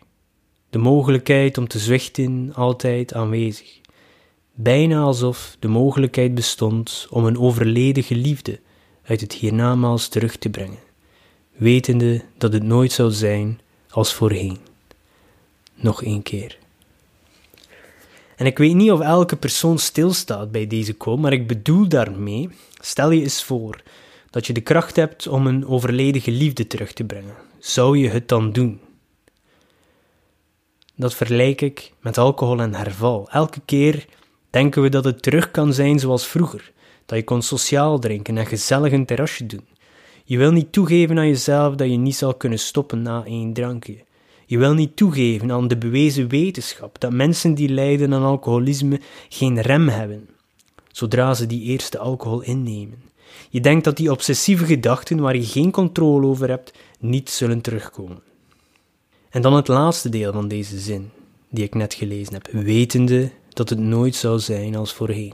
De 0.69 0.77
mogelijkheid 0.77 1.57
om 1.57 1.67
te 1.67 1.79
zwichten 1.79 2.51
altijd 2.53 3.13
aanwezig 3.13 3.81
bijna 4.53 5.01
alsof 5.01 5.55
de 5.59 5.67
mogelijkheid 5.67 6.35
bestond 6.35 7.07
om 7.09 7.25
een 7.25 7.37
overleden 7.37 8.03
geliefde 8.03 8.59
uit 9.03 9.21
het 9.21 9.33
hiernamaals 9.33 10.07
terug 10.07 10.35
te 10.35 10.49
brengen, 10.49 10.79
wetende 11.51 12.23
dat 12.37 12.53
het 12.53 12.63
nooit 12.63 12.91
zou 12.91 13.11
zijn 13.11 13.59
als 13.89 14.13
voorheen. 14.13 14.57
Nog 15.75 16.03
één 16.03 16.21
keer. 16.21 16.57
En 18.41 18.47
ik 18.47 18.57
weet 18.57 18.75
niet 18.75 18.91
of 18.91 18.99
elke 18.99 19.35
persoon 19.35 19.79
stilstaat 19.79 20.51
bij 20.51 20.67
deze 20.67 20.93
quote, 20.93 21.21
maar 21.21 21.33
ik 21.33 21.47
bedoel 21.47 21.87
daarmee, 21.87 22.49
stel 22.79 23.11
je 23.11 23.21
eens 23.21 23.43
voor 23.43 23.81
dat 24.29 24.47
je 24.47 24.53
de 24.53 24.61
kracht 24.61 24.95
hebt 24.95 25.27
om 25.27 25.47
een 25.47 25.67
overleden 25.67 26.21
geliefde 26.21 26.67
terug 26.67 26.93
te 26.93 27.03
brengen. 27.03 27.35
Zou 27.59 27.97
je 27.97 28.09
het 28.09 28.27
dan 28.27 28.51
doen? 28.51 28.79
Dat 30.95 31.13
vergelijk 31.13 31.61
ik 31.61 31.93
met 31.99 32.17
alcohol 32.17 32.59
en 32.59 32.73
herval. 32.73 33.29
Elke 33.29 33.61
keer 33.65 34.05
denken 34.49 34.81
we 34.81 34.89
dat 34.89 35.03
het 35.03 35.21
terug 35.21 35.51
kan 35.51 35.73
zijn 35.73 35.99
zoals 35.99 36.27
vroeger, 36.27 36.71
dat 37.05 37.17
je 37.17 37.23
kon 37.23 37.41
sociaal 37.41 37.99
drinken 37.99 38.37
en 38.37 38.45
gezellig 38.45 38.91
een 38.91 39.05
terrasje 39.05 39.45
doen. 39.45 39.67
Je 40.23 40.37
wil 40.37 40.51
niet 40.51 40.71
toegeven 40.71 41.17
aan 41.17 41.27
jezelf 41.27 41.75
dat 41.75 41.89
je 41.89 41.97
niet 41.97 42.15
zal 42.15 42.33
kunnen 42.33 42.59
stoppen 42.59 43.01
na 43.01 43.23
één 43.25 43.53
drankje. 43.53 44.03
Je 44.51 44.57
wil 44.57 44.73
niet 44.73 44.95
toegeven 44.95 45.51
aan 45.51 45.67
de 45.67 45.77
bewezen 45.77 46.27
wetenschap 46.27 46.99
dat 46.99 47.11
mensen 47.11 47.53
die 47.53 47.69
lijden 47.69 48.13
aan 48.13 48.23
alcoholisme 48.23 48.99
geen 49.29 49.61
rem 49.61 49.87
hebben, 49.89 50.29
zodra 50.91 51.33
ze 51.33 51.47
die 51.47 51.61
eerste 51.61 51.97
alcohol 51.97 52.41
innemen. 52.41 53.03
Je 53.49 53.61
denkt 53.61 53.83
dat 53.83 53.97
die 53.97 54.11
obsessieve 54.11 54.65
gedachten 54.65 55.19
waar 55.19 55.35
je 55.35 55.45
geen 55.45 55.71
controle 55.71 56.27
over 56.27 56.49
hebt, 56.49 56.73
niet 56.99 57.29
zullen 57.29 57.61
terugkomen. 57.61 58.21
En 59.29 59.41
dan 59.41 59.53
het 59.53 59.67
laatste 59.67 60.09
deel 60.09 60.33
van 60.33 60.47
deze 60.47 60.79
zin, 60.79 61.09
die 61.49 61.63
ik 61.63 61.75
net 61.75 61.93
gelezen 61.93 62.33
heb, 62.33 62.47
wetende 62.51 63.31
dat 63.49 63.69
het 63.69 63.79
nooit 63.79 64.15
zou 64.15 64.39
zijn 64.39 64.75
als 64.75 64.93
voorheen. 64.93 65.33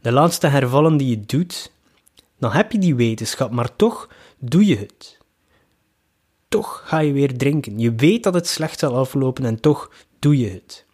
De 0.00 0.12
laatste 0.12 0.46
hervallen 0.46 0.96
die 0.96 1.08
je 1.08 1.20
doet, 1.20 1.72
dan 2.38 2.52
heb 2.52 2.72
je 2.72 2.78
die 2.78 2.94
wetenschap, 2.94 3.50
maar 3.50 3.76
toch 3.76 4.08
doe 4.38 4.66
je 4.66 4.76
het. 4.76 5.19
Toch 6.50 6.82
ga 6.84 6.98
je 6.98 7.12
weer 7.12 7.36
drinken. 7.36 7.78
Je 7.78 7.94
weet 7.94 8.22
dat 8.22 8.34
het 8.34 8.46
slecht 8.46 8.78
zal 8.78 8.96
aflopen 8.96 9.44
en 9.44 9.60
toch 9.60 9.90
doe 10.18 10.38
je 10.38 10.48
het. 10.48 10.86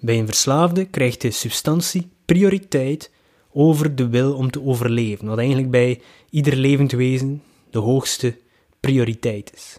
Bij 0.00 0.18
een 0.18 0.26
verslaafde 0.26 0.84
krijgt 0.84 1.20
de 1.20 1.30
substantie 1.30 2.08
prioriteit 2.24 3.10
over 3.52 3.94
de 3.94 4.08
wil 4.08 4.34
om 4.34 4.50
te 4.50 4.62
overleven, 4.62 5.26
wat 5.26 5.38
eigenlijk 5.38 5.70
bij 5.70 6.00
ieder 6.30 6.56
levend 6.56 6.92
wezen 6.92 7.42
de 7.70 7.78
hoogste 7.78 8.36
prioriteit 8.80 9.52
is. 9.54 9.78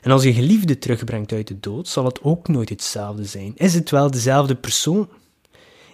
En 0.00 0.10
als 0.10 0.22
je 0.22 0.32
geliefde 0.32 0.78
terugbrengt 0.78 1.32
uit 1.32 1.48
de 1.48 1.60
dood, 1.60 1.88
zal 1.88 2.04
het 2.04 2.22
ook 2.22 2.48
nooit 2.48 2.68
hetzelfde 2.68 3.24
zijn. 3.24 3.52
Is 3.56 3.74
het 3.74 3.90
wel 3.90 4.10
dezelfde 4.10 4.54
persoon? 4.54 5.08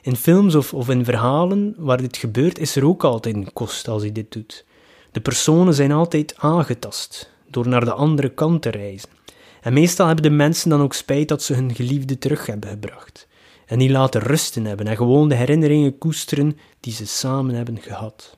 In 0.03 0.17
films 0.17 0.55
of, 0.55 0.75
of 0.75 0.89
in 0.89 1.05
verhalen 1.05 1.75
waar 1.79 2.01
dit 2.01 2.17
gebeurt, 2.17 2.59
is 2.59 2.77
er 2.77 2.87
ook 2.87 3.05
altijd 3.05 3.35
een 3.35 3.53
kost 3.53 3.89
als 3.89 4.03
hij 4.03 4.13
dit 4.13 4.33
doet. 4.33 4.65
De 5.13 5.21
personen 5.21 5.75
zijn 5.75 5.93
altijd 5.93 6.35
aangetast 6.37 7.33
door 7.55 7.69
naar 7.69 7.85
de 7.85 7.93
andere 7.93 8.29
kant 8.29 8.63
te 8.63 8.71
reizen. 8.71 9.09
En 9.61 9.73
meestal 9.73 10.07
hebben 10.07 10.25
de 10.25 10.31
mensen 10.31 10.71
dan 10.71 10.81
ook 10.81 10.95
spijt 10.95 11.29
dat 11.29 11.43
ze 11.43 11.55
hun 11.55 11.75
geliefde 11.75 12.19
terug 12.19 12.47
hebben 12.47 12.69
gebracht. 12.69 13.27
en 13.67 13.79
die 13.79 13.91
laten 13.91 14.21
rusten 14.21 14.65
hebben 14.65 14.87
en 14.87 14.97
gewoon 14.97 15.29
de 15.29 15.35
herinneringen 15.35 15.99
koesteren 15.99 16.59
die 16.81 16.93
ze 16.93 17.07
samen 17.07 17.55
hebben 17.55 17.81
gehad. 17.81 18.37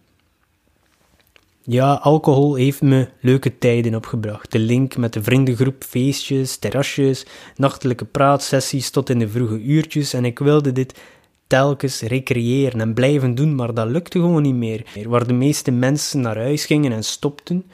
Ja, 1.62 1.92
alcohol 1.92 2.54
heeft 2.54 2.82
me 2.82 3.08
leuke 3.20 3.58
tijden 3.58 3.94
opgebracht. 3.94 4.52
De 4.52 4.58
link 4.58 4.96
met 4.96 5.12
de 5.12 5.22
vriendengroep, 5.22 5.84
feestjes, 5.84 6.56
terrasjes, 6.56 7.26
nachtelijke 7.56 8.04
praatsessies 8.04 8.90
tot 8.90 9.10
in 9.10 9.18
de 9.18 9.28
vroege 9.28 9.62
uurtjes 9.62 10.12
en 10.12 10.24
ik 10.24 10.38
wilde 10.38 10.72
dit 10.72 11.00
telkens 11.46 12.00
recreëren 12.00 12.80
en 12.80 12.94
blijven 12.94 13.34
doen, 13.34 13.54
maar 13.54 13.74
dat 13.74 13.88
lukte 13.88 14.18
gewoon 14.18 14.42
niet 14.42 14.54
meer. 14.54 14.86
Waar 15.06 15.26
de 15.26 15.32
meeste 15.32 15.70
mensen 15.70 16.20
naar 16.20 16.36
huis 16.36 16.66
gingen 16.66 16.92
en 16.92 17.04
stopten, 17.04 17.64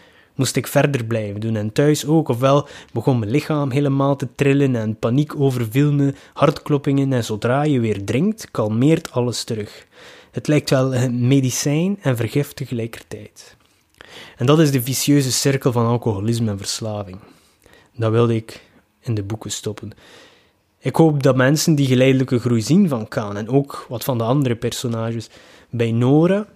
moest 0.42 0.56
ik 0.56 0.66
verder 0.66 1.04
blijven 1.04 1.40
doen 1.40 1.56
en 1.56 1.72
thuis 1.72 2.06
ook. 2.06 2.28
Ofwel 2.28 2.68
begon 2.92 3.18
mijn 3.18 3.30
lichaam 3.30 3.70
helemaal 3.70 4.16
te 4.16 4.28
trillen 4.34 4.76
en 4.76 4.96
paniek 4.96 5.40
overviel 5.40 5.92
me, 5.92 6.14
hartkloppingen 6.32 7.12
en 7.12 7.24
zodra 7.24 7.62
je 7.62 7.80
weer 7.80 8.04
drinkt, 8.04 8.50
kalmeert 8.50 9.12
alles 9.12 9.44
terug. 9.44 9.86
Het 10.30 10.48
lijkt 10.48 10.70
wel 10.70 10.94
een 10.94 11.26
medicijn 11.26 11.98
en 12.00 12.16
vergif 12.16 12.52
tegelijkertijd. 12.52 13.56
En 14.36 14.46
dat 14.46 14.60
is 14.60 14.70
de 14.70 14.82
vicieuze 14.82 15.32
cirkel 15.32 15.72
van 15.72 15.86
alcoholisme 15.86 16.50
en 16.50 16.58
verslaving. 16.58 17.18
Dat 17.96 18.10
wilde 18.10 18.34
ik 18.34 18.62
in 19.00 19.14
de 19.14 19.22
boeken 19.22 19.50
stoppen. 19.50 19.90
Ik 20.78 20.96
hoop 20.96 21.22
dat 21.22 21.36
mensen 21.36 21.74
die 21.74 21.86
geleidelijke 21.86 22.38
groei 22.38 22.62
zien 22.62 22.88
van 22.88 23.08
Kaan 23.08 23.36
en 23.36 23.48
ook 23.48 23.86
wat 23.88 24.04
van 24.04 24.18
de 24.18 24.24
andere 24.24 24.56
personages. 24.56 25.28
Bij 25.70 25.92
Nora 25.92 26.46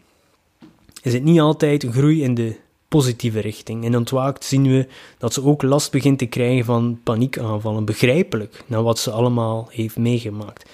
is 1.03 1.13
het 1.13 1.25
niet 1.25 1.41
altijd 1.41 1.87
groei 1.91 2.23
in 2.23 2.35
de 2.35 2.65
positieve 2.89 3.41
richting. 3.41 3.85
In 3.85 3.97
Ontwaakt 3.97 4.45
zien 4.45 4.69
we 4.69 4.87
dat 5.19 5.33
ze 5.33 5.45
ook 5.45 5.63
last 5.63 5.91
begint 5.91 6.19
te 6.19 6.27
krijgen 6.27 6.65
van 6.65 7.01
paniekaanvallen. 7.03 7.85
Begrijpelijk, 7.85 8.65
na 8.67 8.83
wat 8.83 8.99
ze 8.99 9.11
allemaal 9.11 9.69
heeft 9.71 9.97
meegemaakt. 9.97 10.71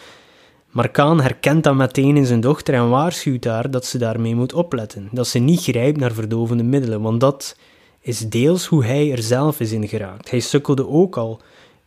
Maar 0.70 0.88
Kaan 0.88 1.20
herkent 1.20 1.64
dat 1.64 1.75
meteen 1.75 2.16
in 2.16 2.27
zijn 2.27 2.40
dochter 2.40 2.75
en 2.75 2.88
waarschuwt 2.88 3.44
haar 3.44 3.70
dat 3.70 3.87
ze 3.87 3.98
daarmee 3.98 4.35
moet 4.35 4.53
opletten. 4.53 5.09
Dat 5.12 5.27
ze 5.27 5.38
niet 5.38 5.62
grijpt 5.62 5.98
naar 5.98 6.12
verdovende 6.12 6.62
middelen, 6.62 7.01
want 7.01 7.20
dat 7.20 7.57
is 8.01 8.18
deels 8.18 8.66
hoe 8.66 8.85
hij 8.85 9.12
er 9.12 9.22
zelf 9.22 9.61
is 9.61 9.72
in 9.72 9.88
geraakt. 9.88 10.31
Hij 10.31 10.40
sukkelde 10.40 10.88
ook 10.88 11.16
al 11.16 11.40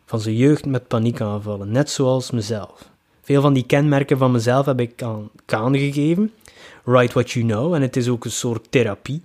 van 0.06 0.20
zijn 0.20 0.36
jeugd 0.36 0.66
met 0.66 0.88
paniekaanvallen, 0.88 1.72
net 1.72 1.90
zoals 1.90 2.32
mezelf. 2.32 2.90
Veel 3.22 3.42
van 3.42 3.54
die 3.54 3.66
kenmerken 3.66 4.18
van 4.18 4.32
mezelf 4.32 4.66
heb 4.66 4.80
ik 4.80 5.02
aan 5.02 5.30
Kaan 5.46 5.78
gegeven. 5.78 6.32
Write 6.84 7.14
what 7.14 7.32
you 7.32 7.46
know, 7.46 7.74
en 7.74 7.82
het 7.82 7.96
is 7.96 8.08
ook 8.08 8.26
een 8.26 8.32
soort 8.32 8.72
therapie. 8.72 9.22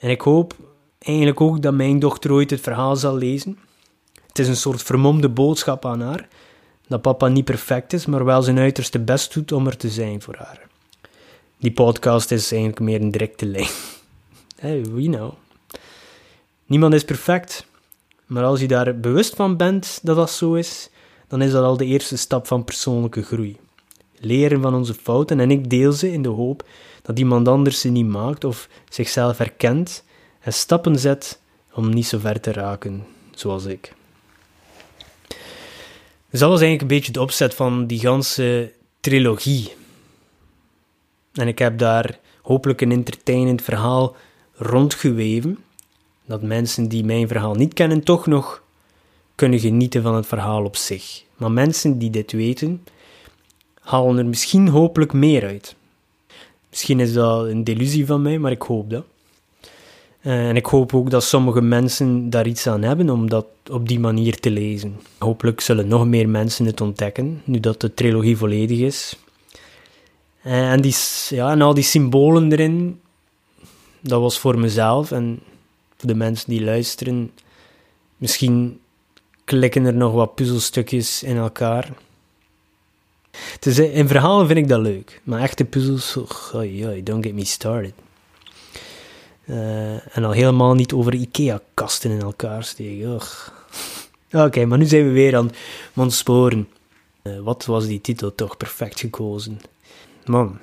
En 0.00 0.10
ik 0.10 0.20
hoop 0.20 0.54
eigenlijk 0.98 1.40
ook 1.40 1.62
dat 1.62 1.74
mijn 1.74 1.98
dochter 1.98 2.32
ooit 2.32 2.50
het 2.50 2.60
verhaal 2.60 2.96
zal 2.96 3.16
lezen. 3.16 3.58
Het 4.26 4.38
is 4.38 4.48
een 4.48 4.56
soort 4.56 4.82
vermomde 4.82 5.28
boodschap 5.28 5.86
aan 5.86 6.00
haar, 6.00 6.28
dat 6.88 7.02
papa 7.02 7.28
niet 7.28 7.44
perfect 7.44 7.92
is, 7.92 8.06
maar 8.06 8.24
wel 8.24 8.42
zijn 8.42 8.58
uiterste 8.58 8.98
best 8.98 9.34
doet 9.34 9.52
om 9.52 9.66
er 9.66 9.76
te 9.76 9.88
zijn 9.88 10.22
voor 10.22 10.36
haar. 10.36 10.66
Die 11.58 11.72
podcast 11.72 12.30
is 12.30 12.50
eigenlijk 12.50 12.80
meer 12.80 13.00
een 13.00 13.10
directe 13.10 13.46
lijn. 13.46 13.68
Hey, 14.56 14.84
we 14.84 15.02
know. 15.02 15.32
Niemand 16.66 16.94
is 16.94 17.04
perfect, 17.04 17.66
maar 18.26 18.44
als 18.44 18.60
je 18.60 18.68
daar 18.68 19.00
bewust 19.00 19.34
van 19.34 19.56
bent 19.56 19.98
dat 20.02 20.16
dat 20.16 20.30
zo 20.30 20.54
is, 20.54 20.90
dan 21.28 21.42
is 21.42 21.52
dat 21.52 21.64
al 21.64 21.76
de 21.76 21.84
eerste 21.84 22.16
stap 22.16 22.46
van 22.46 22.64
persoonlijke 22.64 23.22
groei. 23.22 23.56
Leren 24.20 24.60
van 24.60 24.74
onze 24.74 24.94
fouten 24.94 25.40
en 25.40 25.50
ik 25.50 25.70
deel 25.70 25.92
ze 25.92 26.12
in 26.12 26.22
de 26.22 26.28
hoop 26.28 26.64
dat 27.02 27.18
iemand 27.18 27.48
anders 27.48 27.80
ze 27.80 27.88
niet 27.88 28.06
maakt 28.06 28.44
of 28.44 28.68
zichzelf 28.88 29.38
herkent 29.38 30.04
en 30.40 30.52
stappen 30.52 30.98
zet 30.98 31.40
om 31.74 31.94
niet 31.94 32.06
zo 32.06 32.18
ver 32.18 32.40
te 32.40 32.52
raken 32.52 33.06
zoals 33.34 33.64
ik. 33.64 33.92
Dus 36.30 36.40
dat 36.40 36.50
was 36.50 36.60
eigenlijk 36.60 36.80
een 36.80 36.96
beetje 36.96 37.12
de 37.12 37.20
opzet 37.20 37.54
van 37.54 37.86
die 37.86 37.98
ganse 37.98 38.72
trilogie. 39.00 39.72
En 41.32 41.48
ik 41.48 41.58
heb 41.58 41.78
daar 41.78 42.18
hopelijk 42.42 42.80
een 42.80 42.92
entertainend 42.92 43.62
verhaal 43.62 44.16
rondgeweven, 44.54 45.58
dat 46.26 46.42
mensen 46.42 46.88
die 46.88 47.04
mijn 47.04 47.28
verhaal 47.28 47.54
niet 47.54 47.74
kennen 47.74 48.02
toch 48.02 48.26
nog 48.26 48.62
kunnen 49.34 49.58
genieten 49.58 50.02
van 50.02 50.14
het 50.14 50.26
verhaal 50.26 50.64
op 50.64 50.76
zich. 50.76 51.22
Maar 51.36 51.52
mensen 51.52 51.98
die 51.98 52.10
dit 52.10 52.32
weten, 52.32 52.84
halen 53.80 54.18
er 54.18 54.26
misschien 54.26 54.68
hopelijk 54.68 55.12
meer 55.12 55.44
uit. 55.46 55.74
Misschien 56.70 57.00
is 57.00 57.12
dat 57.12 57.46
een 57.46 57.64
delusie 57.64 58.06
van 58.06 58.22
mij, 58.22 58.38
maar 58.38 58.50
ik 58.50 58.62
hoop 58.62 58.90
dat. 58.90 59.04
Eh, 60.20 60.48
en 60.48 60.56
ik 60.56 60.66
hoop 60.66 60.94
ook 60.94 61.10
dat 61.10 61.24
sommige 61.24 61.60
mensen 61.60 62.30
daar 62.30 62.46
iets 62.46 62.66
aan 62.66 62.82
hebben 62.82 63.10
om 63.10 63.28
dat 63.28 63.46
op 63.70 63.88
die 63.88 64.00
manier 64.00 64.40
te 64.40 64.50
lezen. 64.50 65.00
Hopelijk 65.18 65.60
zullen 65.60 65.88
nog 65.88 66.06
meer 66.06 66.28
mensen 66.28 66.66
het 66.66 66.80
ontdekken, 66.80 67.42
nu 67.44 67.60
dat 67.60 67.80
de 67.80 67.94
trilogie 67.94 68.36
volledig 68.36 68.78
is. 68.78 69.16
Eh, 70.42 70.72
en, 70.72 70.80
die, 70.80 70.94
ja, 71.28 71.50
en 71.50 71.62
al 71.62 71.74
die 71.74 71.84
symbolen 71.84 72.52
erin, 72.52 73.00
dat 74.00 74.20
was 74.20 74.38
voor 74.38 74.58
mezelf 74.58 75.10
en 75.10 75.40
voor 75.96 76.08
de 76.08 76.14
mensen 76.14 76.50
die 76.50 76.64
luisteren. 76.64 77.30
Misschien 78.16 78.80
klikken 79.44 79.84
er 79.84 79.94
nog 79.94 80.12
wat 80.12 80.34
puzzelstukjes 80.34 81.22
in 81.22 81.36
elkaar. 81.36 81.92
Dus 83.60 83.78
in 83.78 84.08
verhalen 84.08 84.46
vind 84.46 84.58
ik 84.58 84.68
dat 84.68 84.80
leuk, 84.80 85.20
maar 85.24 85.40
echte 85.40 85.64
puzzels, 85.64 86.16
oh, 86.16 87.04
don't 87.04 87.24
get 87.24 87.34
me 87.34 87.44
started. 87.44 87.92
Uh, 89.44 90.16
en 90.16 90.24
al 90.24 90.30
helemaal 90.30 90.74
niet 90.74 90.92
over 90.92 91.14
IKEA-kasten 91.14 92.10
in 92.10 92.20
elkaar 92.20 92.64
steken. 92.64 93.20
Oké, 94.32 94.64
maar 94.64 94.78
nu 94.78 94.84
zijn 94.84 95.04
we 95.06 95.10
weer 95.10 95.36
aan 95.36 95.50
mijn 95.92 96.10
sporen. 96.10 96.68
Uh, 97.22 97.40
wat 97.40 97.64
was 97.64 97.86
die 97.86 98.00
titel 98.00 98.34
toch 98.34 98.56
perfect 98.56 99.00
gekozen? 99.00 99.60
Man, 100.24 100.58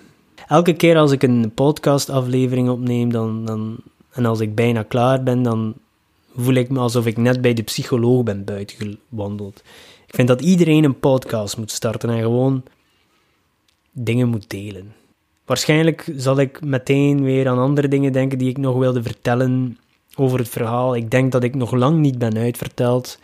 elke 0.48 0.74
keer 0.74 0.98
als 0.98 1.12
ik 1.12 1.24
een 1.24 1.52
podcastaflevering 1.54 2.70
opneem 2.70 3.12
dan, 3.12 3.46
dan, 3.46 3.78
en 4.12 4.26
als 4.26 4.40
ik 4.40 4.56
bijna 4.56 4.84
klaar 4.84 5.24
ben, 5.24 5.44
dan 5.44 5.74
voel 6.36 6.54
ik 6.54 6.70
me 6.70 6.80
alsof 6.80 7.06
ik 7.06 7.18
net 7.18 7.42
bij 7.42 7.54
de 7.54 7.64
psycholoog 7.64 8.24
ben 8.24 8.44
buitengewandeld. 8.44 9.62
Ik 10.08 10.16
vind 10.16 10.28
dat 10.28 10.42
iedereen 10.42 10.84
een 10.84 11.00
podcast 11.00 11.58
moet 11.58 11.72
starten 11.72 12.10
en 12.10 12.22
gewoon 12.22 12.64
dingen 13.92 14.28
moet 14.28 14.50
delen. 14.50 14.94
Waarschijnlijk 15.46 16.12
zal 16.16 16.40
ik 16.40 16.62
meteen 16.64 17.24
weer 17.24 17.48
aan 17.48 17.58
andere 17.58 17.88
dingen 17.88 18.12
denken 18.12 18.38
die 18.38 18.50
ik 18.50 18.58
nog 18.58 18.78
wilde 18.78 19.04
vertellen 19.04 19.78
over 20.16 20.40
het 20.40 20.50
verhaal. 20.50 20.96
Ik 20.96 21.12
denk 21.12 21.32
dat 21.32 21.44
ik 21.44 21.56
nog 21.56 21.72
lang 21.72 22.00
niet 22.00 22.18
ben 22.18 22.38
uitverteld 22.38 23.20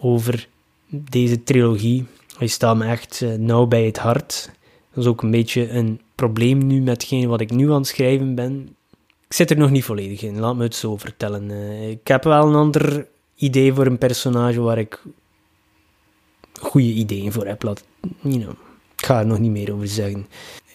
over 0.00 0.48
deze 0.88 1.42
trilogie. 1.42 2.06
Hij 2.38 2.46
staat 2.46 2.76
me 2.76 2.86
echt 2.86 3.20
uh, 3.20 3.34
nauw 3.34 3.66
bij 3.66 3.84
het 3.84 3.98
hart. 3.98 4.50
Dat 4.94 5.04
is 5.04 5.10
ook 5.10 5.22
een 5.22 5.30
beetje 5.30 5.70
een 5.70 6.00
probleem 6.14 6.66
nu 6.66 6.80
met 6.80 7.24
wat 7.26 7.40
ik 7.40 7.50
nu 7.50 7.70
aan 7.70 7.76
het 7.76 7.86
schrijven 7.86 8.34
ben. 8.34 8.76
Ik 9.28 9.32
zit 9.32 9.50
er 9.50 9.56
nog 9.56 9.70
niet 9.70 9.84
volledig 9.84 10.22
in, 10.22 10.38
laat 10.38 10.56
me 10.56 10.62
het 10.62 10.74
zo 10.74 10.96
vertellen. 10.96 11.50
Uh, 11.50 11.88
ik 11.88 12.08
heb 12.08 12.24
wel 12.24 12.48
een 12.48 12.54
ander 12.54 13.06
idee 13.34 13.72
voor 13.72 13.86
een 13.86 13.98
personage 13.98 14.60
waar 14.60 14.78
ik 14.78 15.02
goede 16.60 16.92
ideeën 16.92 17.32
voor 17.32 17.46
heb. 17.46 17.62
Laat, 17.62 17.84
ik 18.22 18.46
ga 18.96 19.18
er 19.18 19.26
nog 19.26 19.38
niet 19.38 19.50
meer 19.50 19.72
over 19.72 19.88
zeggen. 19.88 20.26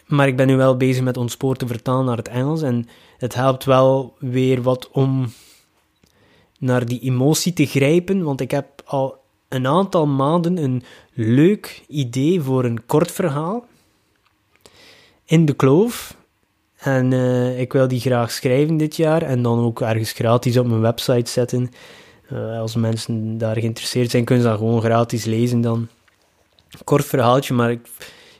Maar 0.08 0.28
ik 0.28 0.36
ben 0.36 0.48
nu 0.48 0.56
wel 0.56 0.78
bezig 0.78 1.04
met 1.04 1.17
Ontspoor 1.17 1.56
te 1.56 1.67
vertalen 1.67 2.06
naar 2.06 2.17
het 2.17 2.28
Engels. 2.28 2.62
En 2.62 2.88
het 3.17 3.34
helpt 3.34 3.63
wel 3.63 4.15
weer 4.20 4.62
wat 4.62 4.89
om 4.91 5.32
naar 6.60 6.86
die 6.86 7.00
emotie 7.00 7.54
te 7.54 7.65
grijpen. 7.65 8.24
Want 8.24 8.41
ik 8.41 8.52
heb 8.52 8.82
al 8.86 9.20
een 9.48 9.67
aantal 9.67 10.08
maanden 10.08 10.58
een 10.58 10.84
leuk 11.13 11.84
idee 11.88 12.41
voor 12.41 12.63
een 12.63 12.86
kort 12.86 13.12
verhaal. 13.12 13.65
In 15.26 15.46
de 15.46 15.54
kloof. 15.54 16.15
En 16.78 17.12
uh, 17.12 17.60
ik 17.60 17.74
wil 17.74 17.88
die 17.88 18.00
graag 18.00 18.32
schrijven 18.32 18.78
dit 18.78 18.96
jaar. 18.96 19.22
En 19.22 19.41
dan 19.41 19.60
ook 19.60 19.82
ergens 19.82 20.12
gratis 20.12 20.58
op 20.58 20.67
mijn 20.67 20.82
website 20.82 21.32
zetten. 21.32 21.72
Uh, 22.34 22.60
als 22.60 22.76
mensen 22.76 23.38
daar 23.38 23.58
geïnteresseerd 23.58 24.12
zijn, 24.12 24.26
kunnen 24.26 24.44
ze 24.44 24.50
dat 24.50 24.60
gewoon 24.60 24.82
gratis 24.82 25.26
lezen 25.26 25.62
dan. 25.62 25.88
Kort 26.84 27.06
verhaaltje, 27.06 27.54
maar 27.54 27.72
ik 27.72 27.88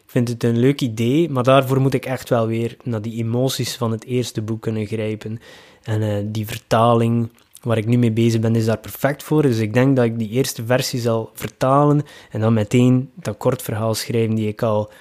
vind 0.06 0.28
het 0.28 0.44
een 0.44 0.58
leuk 0.58 0.82
idee, 0.82 1.30
maar 1.30 1.44
daarvoor 1.44 1.82
moet 1.82 1.94
ik 1.94 2.06
echt 2.06 2.30
wel 2.30 2.48
weer 2.48 2.78
naar 2.84 3.02
die 3.02 3.24
emoties 3.24 3.76
van 3.76 3.92
het 3.92 4.06
eerste 4.06 4.42
boek 4.42 4.62
kunnen 4.62 4.86
grijpen. 4.86 5.40
En 5.84 6.02
uh, 6.02 6.18
die 6.26 6.48
vertaling 6.48 7.30
waar 7.62 7.78
ik 7.78 7.86
nu 7.86 7.98
mee 7.98 8.12
bezig 8.12 8.40
ben, 8.40 8.56
is 8.56 8.66
daar 8.66 8.78
perfect 8.78 9.24
voor. 9.24 9.42
Dus 9.42 9.58
ik 9.58 9.74
denk 9.74 9.96
dat 9.96 10.06
ik 10.06 10.20
die 10.20 10.30
eerste 10.30 10.66
versie 10.66 11.00
zal 11.00 11.32
vertalen 11.34 12.04
en 12.30 12.40
dan 12.40 12.54
meteen 12.54 13.10
dat 13.16 13.38
kort 13.38 13.62
verhaal 13.62 13.94
schrijven 13.94 14.36
die 14.36 14.48
ik 14.48 14.62
al 14.62 14.92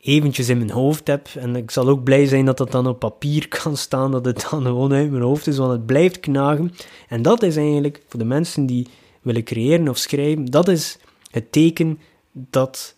eventjes 0.00 0.48
in 0.48 0.58
mijn 0.58 0.70
hoofd 0.70 1.06
heb. 1.06 1.28
En 1.34 1.56
ik 1.56 1.70
zal 1.70 1.88
ook 1.88 2.02
blij 2.02 2.26
zijn 2.26 2.44
dat 2.44 2.56
dat 2.56 2.72
dan 2.72 2.86
op 2.86 2.98
papier 2.98 3.48
kan 3.62 3.76
staan, 3.76 4.10
dat 4.10 4.24
het 4.24 4.46
dan 4.50 4.62
gewoon 4.62 4.92
uit 4.92 5.10
mijn 5.10 5.22
hoofd 5.22 5.46
is, 5.46 5.56
want 5.56 5.72
het 5.72 5.86
blijft 5.86 6.20
knagen. 6.20 6.72
En 7.08 7.22
dat 7.22 7.42
is 7.42 7.56
eigenlijk, 7.56 8.02
voor 8.08 8.18
de 8.18 8.24
mensen 8.24 8.66
die 8.66 8.86
willen 9.22 9.44
creëren 9.44 9.88
of 9.88 9.98
schrijven, 9.98 10.44
dat 10.44 10.68
is 10.68 10.98
het 11.30 11.52
teken 11.52 11.98
dat 12.32 12.94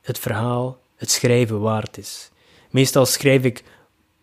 het 0.00 0.18
verhaal, 0.18 0.78
het 0.96 1.10
schrijven 1.10 1.60
waard 1.60 1.98
is. 1.98 2.30
Meestal 2.70 3.06
schrijf 3.06 3.44
ik, 3.44 3.64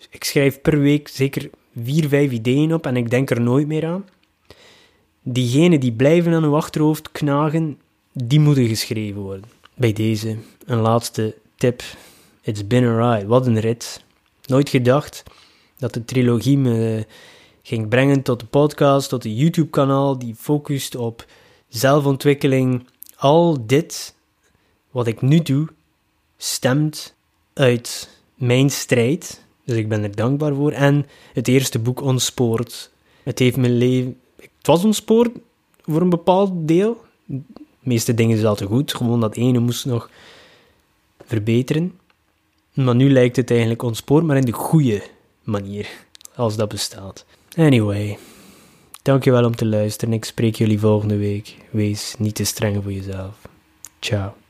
ik 0.10 0.24
schrijf 0.24 0.62
per 0.62 0.80
week 0.80 1.08
zeker 1.08 1.50
vier, 1.84 2.08
vijf 2.08 2.32
ideeën 2.32 2.74
op 2.74 2.86
en 2.86 2.98
ik 2.98 3.10
denk 3.10 3.30
er 3.30 3.42
nooit 3.42 3.68
meer 3.68 3.86
aan. 3.86 4.06
Diegenen 5.24 5.80
die 5.80 5.92
blijven 5.92 6.34
aan 6.34 6.44
uw 6.44 6.56
achterhoofd 6.56 7.12
knagen, 7.12 7.80
die 8.14 8.40
moeten 8.40 8.68
geschreven 8.68 9.22
worden. 9.22 9.50
bij 9.76 9.94
deze 9.94 10.38
een 10.66 10.80
laatste 10.80 11.36
tip. 11.62 11.84
It's 12.42 12.68
been 12.68 12.84
a 12.84 13.14
ride. 13.14 13.28
Wat 13.28 13.46
een 13.46 13.60
rit. 13.60 14.04
Nooit 14.46 14.70
gedacht 14.70 15.24
dat 15.78 15.94
de 15.94 16.06
trilogie 16.06 16.58
me 16.58 17.06
ging 17.64 17.88
brengen 17.90 18.22
tot 18.22 18.40
de 18.40 18.46
podcast, 18.46 19.10
tot 19.10 19.22
de 19.22 19.36
YouTube-kanaal 19.36 20.20
die 20.20 20.36
focust 20.36 20.96
op 20.96 21.26
zelfontwikkeling. 21.68 22.88
Al 23.16 23.66
dit 23.66 24.16
wat 24.92 25.08
ik 25.08 25.22
nu 25.22 25.40
doe, 25.40 25.68
stemt 26.38 27.16
uit 27.54 28.10
mijn 28.36 28.70
strijd. 28.70 29.46
Dus 29.66 29.78
ik 29.78 29.90
ben 29.90 30.04
er 30.04 30.16
dankbaar 30.16 30.56
voor. 30.56 30.72
En 30.72 31.06
het 31.34 31.48
eerste 31.48 31.80
boek 31.80 32.02
ontspoort. 32.02 32.92
Het 33.24 33.40
heeft 33.40 33.58
mijn 33.58 33.78
leven. 33.78 34.20
Het 34.36 34.68
was 34.68 34.84
ontspoord 34.84 35.30
voor 35.82 36.02
een 36.02 36.10
bepaald 36.10 36.52
deel. 36.54 37.04
De 37.26 37.42
meeste 37.80 38.14
dingen 38.14 38.38
zaten 38.38 38.68
goed. 38.68 38.94
Gewoon 38.94 39.20
dat 39.20 39.36
ene 39.36 39.60
moest 39.60 39.86
nog 39.86 40.10
verbeteren. 41.32 42.00
Maar 42.74 42.96
nu 42.96 43.12
lijkt 43.12 43.36
het 43.36 43.50
eigenlijk 43.50 43.82
ontspoord, 43.82 44.24
maar 44.24 44.38
in 44.38 44.46
de 44.46 44.52
goede 44.52 45.04
manier. 45.44 45.90
Als 46.36 46.56
dat 46.56 46.70
bestaat. 46.70 47.26
Anyway. 47.56 48.18
Dankjewel 49.02 49.46
om 49.46 49.56
te 49.56 49.66
luisteren. 49.66 50.14
Ik 50.14 50.26
spreek 50.26 50.56
jullie 50.56 50.80
volgende 50.80 51.18
week. 51.18 51.56
Wees 51.70 52.16
niet 52.18 52.36
te 52.36 52.44
streng 52.44 52.84
voor 52.84 52.94
jezelf. 52.94 53.36
Ciao. 54.00 54.41